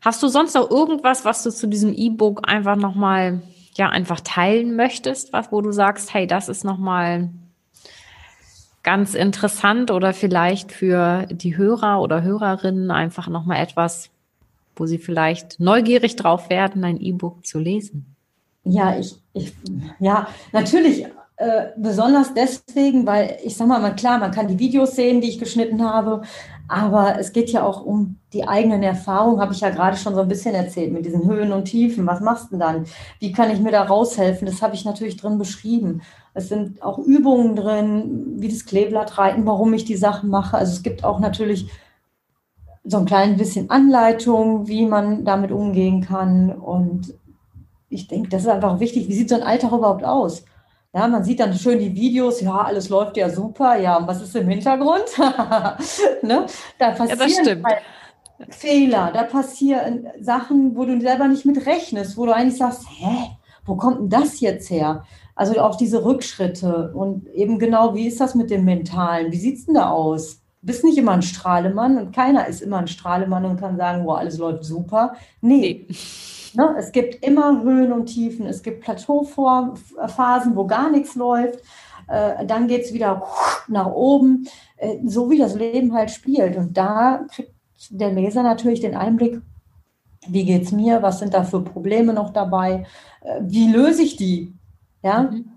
[0.01, 3.41] Hast du sonst noch irgendwas, was du zu diesem E-Book einfach nochmal,
[3.75, 7.29] ja, einfach teilen möchtest, was, wo du sagst, hey, das ist nochmal
[8.81, 14.09] ganz interessant oder vielleicht für die Hörer oder Hörerinnen einfach nochmal etwas,
[14.77, 18.15] wo sie vielleicht neugierig drauf werden, ein E-Book zu lesen?
[18.63, 19.53] Ja, ich, ich
[19.99, 21.05] ja, natürlich
[21.37, 25.39] äh, besonders deswegen, weil ich sag mal, klar, man kann die Videos sehen, die ich
[25.39, 26.23] geschnitten habe,
[26.67, 30.21] aber es geht ja auch um die eigenen Erfahrungen, habe ich ja gerade schon so
[30.21, 32.07] ein bisschen erzählt, mit diesen Höhen und Tiefen.
[32.07, 32.85] Was machst du denn dann?
[33.19, 34.47] Wie kann ich mir da raushelfen?
[34.47, 36.01] Das habe ich natürlich drin beschrieben.
[36.33, 40.57] Es sind auch Übungen drin, wie das Kleeblattreiten, warum ich die Sachen mache.
[40.57, 41.69] Also es gibt auch natürlich
[42.83, 46.51] so ein klein bisschen Anleitung, wie man damit umgehen kann.
[46.51, 47.13] Und
[47.89, 49.07] ich denke, das ist einfach wichtig.
[49.07, 50.43] Wie sieht so ein Alltag überhaupt aus?
[50.93, 54.21] Ja, man sieht dann schön die Videos, ja, alles läuft ja super, ja, und was
[54.21, 55.05] ist im Hintergrund?
[56.23, 56.45] ne?
[56.79, 57.83] Da passieren ja, halt
[58.49, 63.31] Fehler, da passieren Sachen, wo du selber nicht mit rechnest, wo du eigentlich sagst, hä,
[63.65, 65.03] wo kommt denn das jetzt her?
[65.35, 69.31] Also auch diese Rückschritte und eben genau, wie ist das mit dem Mentalen?
[69.31, 70.41] Wie sieht es denn da aus?
[70.61, 74.05] Du bist nicht immer ein Strahlemann und keiner ist immer ein Strahlemann und kann sagen,
[74.05, 75.15] wow, alles läuft super.
[75.41, 75.85] Nee.
[75.87, 75.95] nee.
[76.57, 76.75] Ne?
[76.75, 78.47] Es gibt immer Höhen und Tiefen.
[78.47, 81.59] Es gibt Plateauphasen, wo gar nichts läuft.
[82.07, 83.21] Äh, dann geht es wieder
[83.67, 84.47] nach oben,
[84.77, 86.57] äh, so wie das Leben halt spielt.
[86.57, 87.53] Und da kriegt
[87.91, 89.39] der Leser natürlich den Einblick,
[90.27, 92.87] wie geht es mir, was sind da für Probleme noch dabei,
[93.21, 94.55] äh, wie löse ich die?
[95.03, 95.29] Ja.
[95.31, 95.53] Mhm.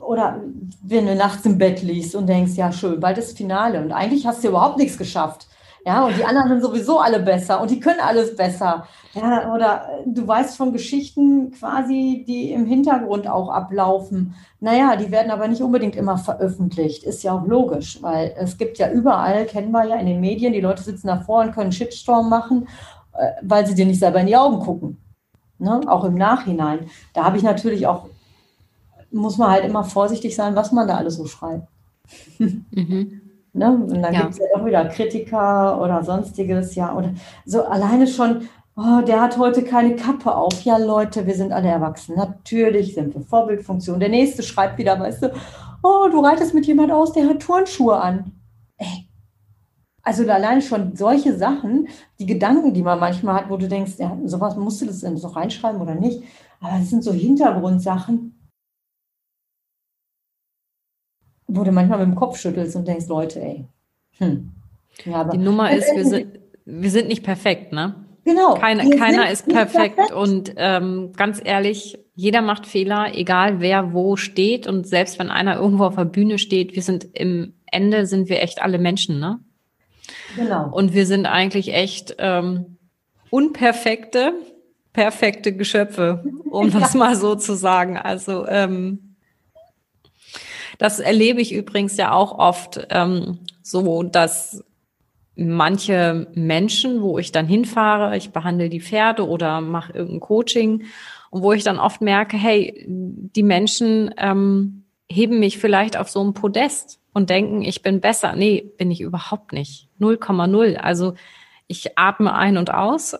[0.00, 0.42] Oder
[0.82, 4.26] wenn du nachts im Bett liegst und denkst, ja schön, bald ist Finale und eigentlich
[4.26, 5.48] hast du überhaupt nichts geschafft.
[5.86, 8.86] Ja, und die anderen sind sowieso alle besser und die können alles besser.
[9.14, 14.34] Ja, oder du weißt von Geschichten quasi, die im Hintergrund auch ablaufen.
[14.60, 17.04] Naja, die werden aber nicht unbedingt immer veröffentlicht.
[17.04, 20.52] Ist ja auch logisch, weil es gibt ja überall, kennen wir ja in den Medien,
[20.52, 22.68] die Leute sitzen davor und können Shitstorm machen,
[23.14, 24.98] äh, weil sie dir nicht selber in die Augen gucken.
[25.58, 25.80] Ne?
[25.86, 26.90] Auch im Nachhinein.
[27.14, 28.06] Da habe ich natürlich auch,
[29.10, 31.66] muss man halt immer vorsichtig sein, was man da alles so schreibt.
[32.38, 33.19] Mhm.
[33.52, 33.70] Ne?
[33.70, 34.22] Und dann ja.
[34.22, 36.94] gibt es ja auch wieder Kritiker oder sonstiges, ja.
[36.94, 40.62] Oder so alleine schon, oh, der hat heute keine Kappe auf.
[40.62, 42.16] Ja, Leute, wir sind alle erwachsen.
[42.16, 44.00] Natürlich sind wir Vorbildfunktion.
[44.00, 45.32] Der nächste schreibt wieder, weißt du,
[45.82, 48.32] oh, du reitest mit jemand aus, der hat Turnschuhe an.
[48.76, 49.08] Ey.
[50.02, 51.88] Also alleine schon solche Sachen,
[52.18, 55.18] die Gedanken, die man manchmal hat, wo du denkst, ja, sowas musst du das denn
[55.18, 56.22] so reinschreiben oder nicht.
[56.60, 58.39] Aber das sind so Hintergrundsachen,
[61.50, 63.64] wo du manchmal mit dem Kopf schüttelst und denkst, Leute, ey.
[64.18, 64.50] Hm.
[65.04, 67.94] Ja, die Nummer ist, wir sind, wir sind nicht perfekt, ne?
[68.24, 68.54] Genau.
[68.54, 70.12] Keine, keiner ist perfekt, perfekt.
[70.12, 75.56] und ähm, ganz ehrlich, jeder macht Fehler, egal wer wo steht und selbst wenn einer
[75.56, 79.40] irgendwo auf der Bühne steht, wir sind im Ende sind wir echt alle Menschen, ne?
[80.36, 80.68] Genau.
[80.70, 82.76] Und wir sind eigentlich echt ähm,
[83.30, 84.34] unperfekte,
[84.92, 87.96] perfekte Geschöpfe, um das mal so zu sagen.
[87.96, 89.09] Also ähm,
[90.80, 94.64] das erlebe ich übrigens ja auch oft ähm, so, dass
[95.36, 100.84] manche Menschen, wo ich dann hinfahre, ich behandle die Pferde oder mache irgendein Coaching
[101.28, 106.24] und wo ich dann oft merke, hey, die Menschen ähm, heben mich vielleicht auf so
[106.24, 108.34] ein Podest und denken, ich bin besser.
[108.34, 109.90] Nee, bin ich überhaupt nicht.
[110.00, 110.76] 0,0.
[110.76, 111.12] Also
[111.66, 113.18] ich atme ein und aus,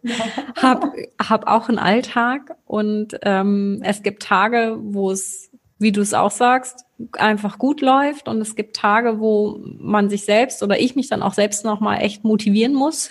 [0.62, 0.84] hab,
[1.18, 6.30] hab auch einen Alltag und ähm, es gibt Tage, wo es, wie du es auch
[6.30, 11.08] sagst, einfach gut läuft und es gibt Tage, wo man sich selbst oder ich mich
[11.08, 13.10] dann auch selbst noch mal echt motivieren muss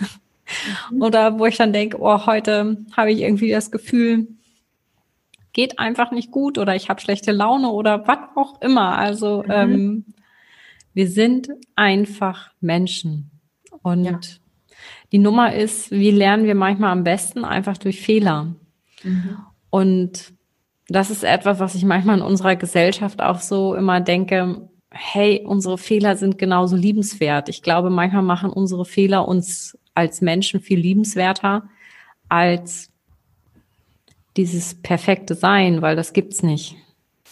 [0.91, 1.01] mhm.
[1.01, 4.27] oder wo ich dann denke, oh, heute habe ich irgendwie das Gefühl,
[5.51, 8.99] geht einfach nicht gut oder ich habe schlechte Laune oder was auch immer.
[8.99, 9.51] Also mhm.
[9.51, 10.05] ähm,
[10.93, 13.31] wir sind einfach Menschen
[13.81, 14.19] und ja.
[15.11, 18.53] die Nummer ist, wie lernen wir manchmal am besten einfach durch Fehler.
[19.03, 19.37] Mhm.
[19.71, 20.33] Und
[20.89, 25.77] das ist etwas, was ich manchmal in unserer Gesellschaft auch so immer denke, hey, unsere
[25.77, 27.49] Fehler sind genauso liebenswert.
[27.49, 31.63] Ich glaube, manchmal machen unsere Fehler uns als Menschen viel liebenswerter
[32.27, 32.89] als
[34.37, 36.75] dieses perfekte Sein, weil das gibt's nicht.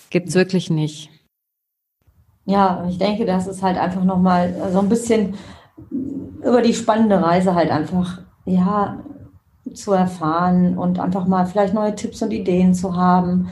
[0.10, 1.10] Gibt's wirklich nicht.
[2.46, 5.36] Ja, ich denke, das ist halt einfach nochmal so ein bisschen
[6.44, 9.04] über die spannende Reise halt einfach, ja,
[9.76, 13.50] zu erfahren und einfach mal vielleicht neue Tipps und Ideen zu haben,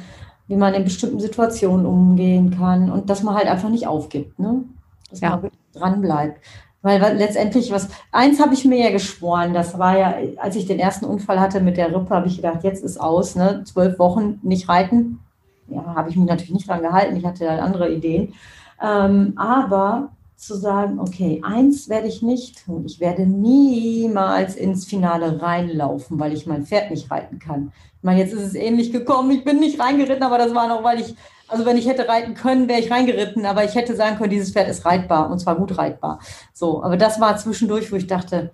[0.47, 4.37] wie man in bestimmten Situationen umgehen kann und dass man halt einfach nicht aufgibt.
[4.39, 4.63] Ne?
[5.09, 5.29] Dass ja.
[5.31, 6.39] man dran bleibt.
[6.81, 10.77] Weil letztendlich was, eins habe ich mir ja geschworen, das war ja, als ich den
[10.77, 13.63] ersten Unfall hatte mit der Rippe, habe ich gedacht, jetzt ist aus, ne?
[13.65, 15.19] zwölf Wochen nicht reiten.
[15.67, 18.33] Ja, habe ich mich natürlich nicht dran gehalten, ich hatte dann andere Ideen.
[18.79, 25.41] Ähm, aber zu sagen, okay, eins werde ich nicht tun, ich werde niemals ins Finale
[25.41, 27.71] reinlaufen, weil ich mein Pferd nicht reiten kann.
[27.97, 30.83] Ich meine, jetzt ist es ähnlich gekommen, ich bin nicht reingeritten, aber das war noch,
[30.83, 31.15] weil ich
[31.47, 34.51] also wenn ich hätte reiten können, wäre ich reingeritten, aber ich hätte sagen können, dieses
[34.51, 36.19] Pferd ist reitbar und zwar gut reitbar.
[36.53, 38.51] So, aber das war zwischendurch, wo ich dachte,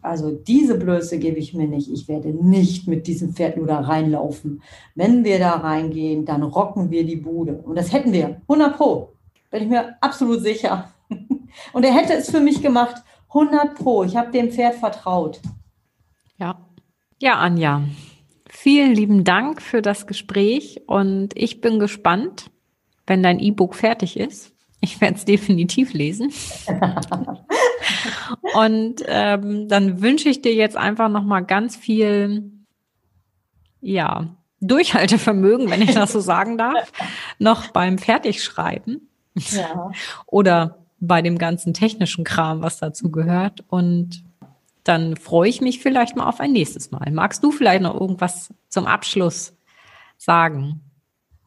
[0.00, 1.90] also diese Blöße gebe ich mir nicht.
[1.90, 4.62] Ich werde nicht mit diesem Pferd nur da reinlaufen.
[4.94, 7.54] Wenn wir da reingehen, dann rocken wir die Bude.
[7.54, 8.42] Und das hätten wir.
[8.42, 9.13] 100 Pro.
[9.54, 10.90] Bin ich mir absolut sicher.
[11.72, 13.04] Und er hätte es für mich gemacht.
[13.28, 14.02] 100 Pro.
[14.02, 15.40] Ich habe dem Pferd vertraut.
[16.38, 16.58] Ja.
[17.20, 17.82] Ja, Anja.
[18.48, 22.50] Vielen lieben Dank für das Gespräch und ich bin gespannt,
[23.06, 24.52] wenn dein E-Book fertig ist.
[24.80, 26.32] Ich werde es definitiv lesen.
[28.54, 32.50] und ähm, dann wünsche ich dir jetzt einfach noch mal ganz viel,
[33.80, 36.90] ja, Durchhaltevermögen, wenn ich das so sagen darf,
[37.38, 39.10] noch beim Fertigschreiben
[39.52, 39.90] ja.
[40.26, 43.64] oder bei dem ganzen technischen Kram, was dazu gehört.
[43.68, 44.24] Und
[44.84, 47.10] dann freue ich mich vielleicht mal auf ein nächstes Mal.
[47.10, 49.54] Magst du vielleicht noch irgendwas zum Abschluss
[50.16, 50.80] sagen?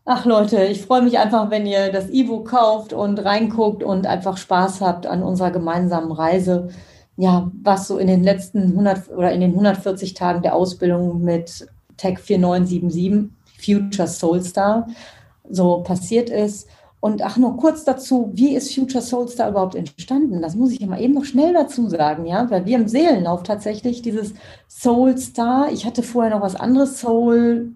[0.06, 4.38] Ach Leute, ich freue mich einfach, wenn ihr das E-Book kauft und reinguckt und einfach
[4.38, 6.70] Spaß habt an unserer gemeinsamen Reise.
[7.18, 11.68] Ja, was so in den letzten 100 oder in den 140 Tagen der Ausbildung mit
[11.98, 14.88] Tech 4977 Future Soulstar
[15.50, 16.70] so passiert ist
[17.00, 20.42] und ach, nur kurz dazu, wie ist Future Soulstar überhaupt entstanden?
[20.42, 24.02] Das muss ich mal eben noch schnell dazu sagen, ja, weil wir im Seelenlauf tatsächlich
[24.02, 24.34] dieses
[24.68, 27.74] Soulstar, ich hatte vorher noch was anderes, Soul,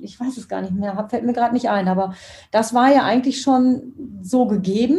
[0.00, 2.14] ich weiß es gar nicht mehr, fällt mir gerade nicht ein, aber
[2.50, 4.98] das war ja eigentlich schon so gegeben.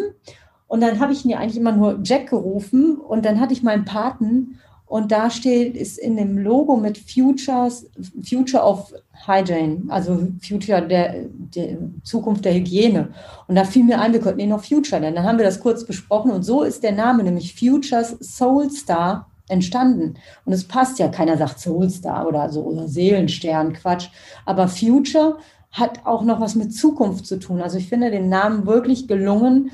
[0.67, 3.86] Und dann habe ich mir eigentlich immer nur Jack gerufen und dann hatte ich meinen
[3.86, 4.59] Paten
[4.89, 7.85] und da steht, ist in dem Logo mit Futures,
[8.27, 8.91] Future of
[9.27, 11.25] Hygiene, also Future der,
[11.55, 13.09] der Zukunft der Hygiene.
[13.47, 15.15] Und da fiel mir ein, wir könnten ihn noch Future nennen.
[15.15, 19.29] Dann haben wir das kurz besprochen und so ist der Name, nämlich Futures Soul Star,
[19.49, 20.15] entstanden.
[20.45, 24.07] Und es passt ja, keiner sagt Soulstar oder so oder Seelenstern, Quatsch.
[24.45, 25.37] Aber Future
[25.71, 27.61] hat auch noch was mit Zukunft zu tun.
[27.61, 29.71] Also ich finde den Namen wirklich gelungen,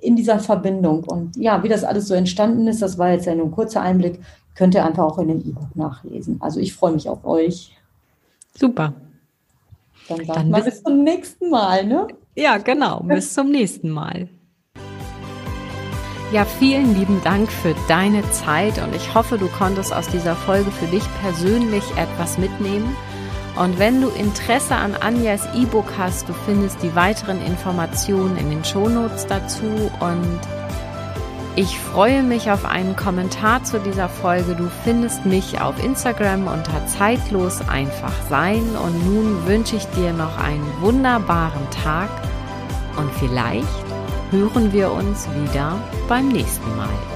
[0.00, 1.04] in dieser Verbindung.
[1.04, 3.80] Und ja, wie das alles so entstanden ist, das war jetzt ja nur ein kurzer
[3.80, 4.20] Einblick,
[4.54, 6.36] könnt ihr einfach auch in dem E-Book nachlesen.
[6.40, 7.76] Also ich freue mich auf euch.
[8.56, 8.92] Super.
[10.08, 12.08] Dann sag mal bis zum nächsten Mal, ne?
[12.36, 13.00] Ja, genau.
[13.00, 14.28] Bis zum nächsten Mal.
[16.32, 20.70] Ja, vielen lieben Dank für deine Zeit und ich hoffe, du konntest aus dieser Folge
[20.70, 22.96] für dich persönlich etwas mitnehmen.
[23.56, 28.64] Und wenn du Interesse an Anjas E-Book hast, du findest die weiteren Informationen in den
[28.64, 30.40] Shownotes dazu und
[31.56, 34.56] ich freue mich auf einen Kommentar zu dieser Folge.
[34.56, 40.36] Du findest mich auf Instagram unter zeitlos einfach sein und nun wünsche ich dir noch
[40.36, 42.08] einen wunderbaren Tag
[42.96, 43.68] und vielleicht
[44.32, 45.78] hören wir uns wieder
[46.08, 47.13] beim nächsten Mal.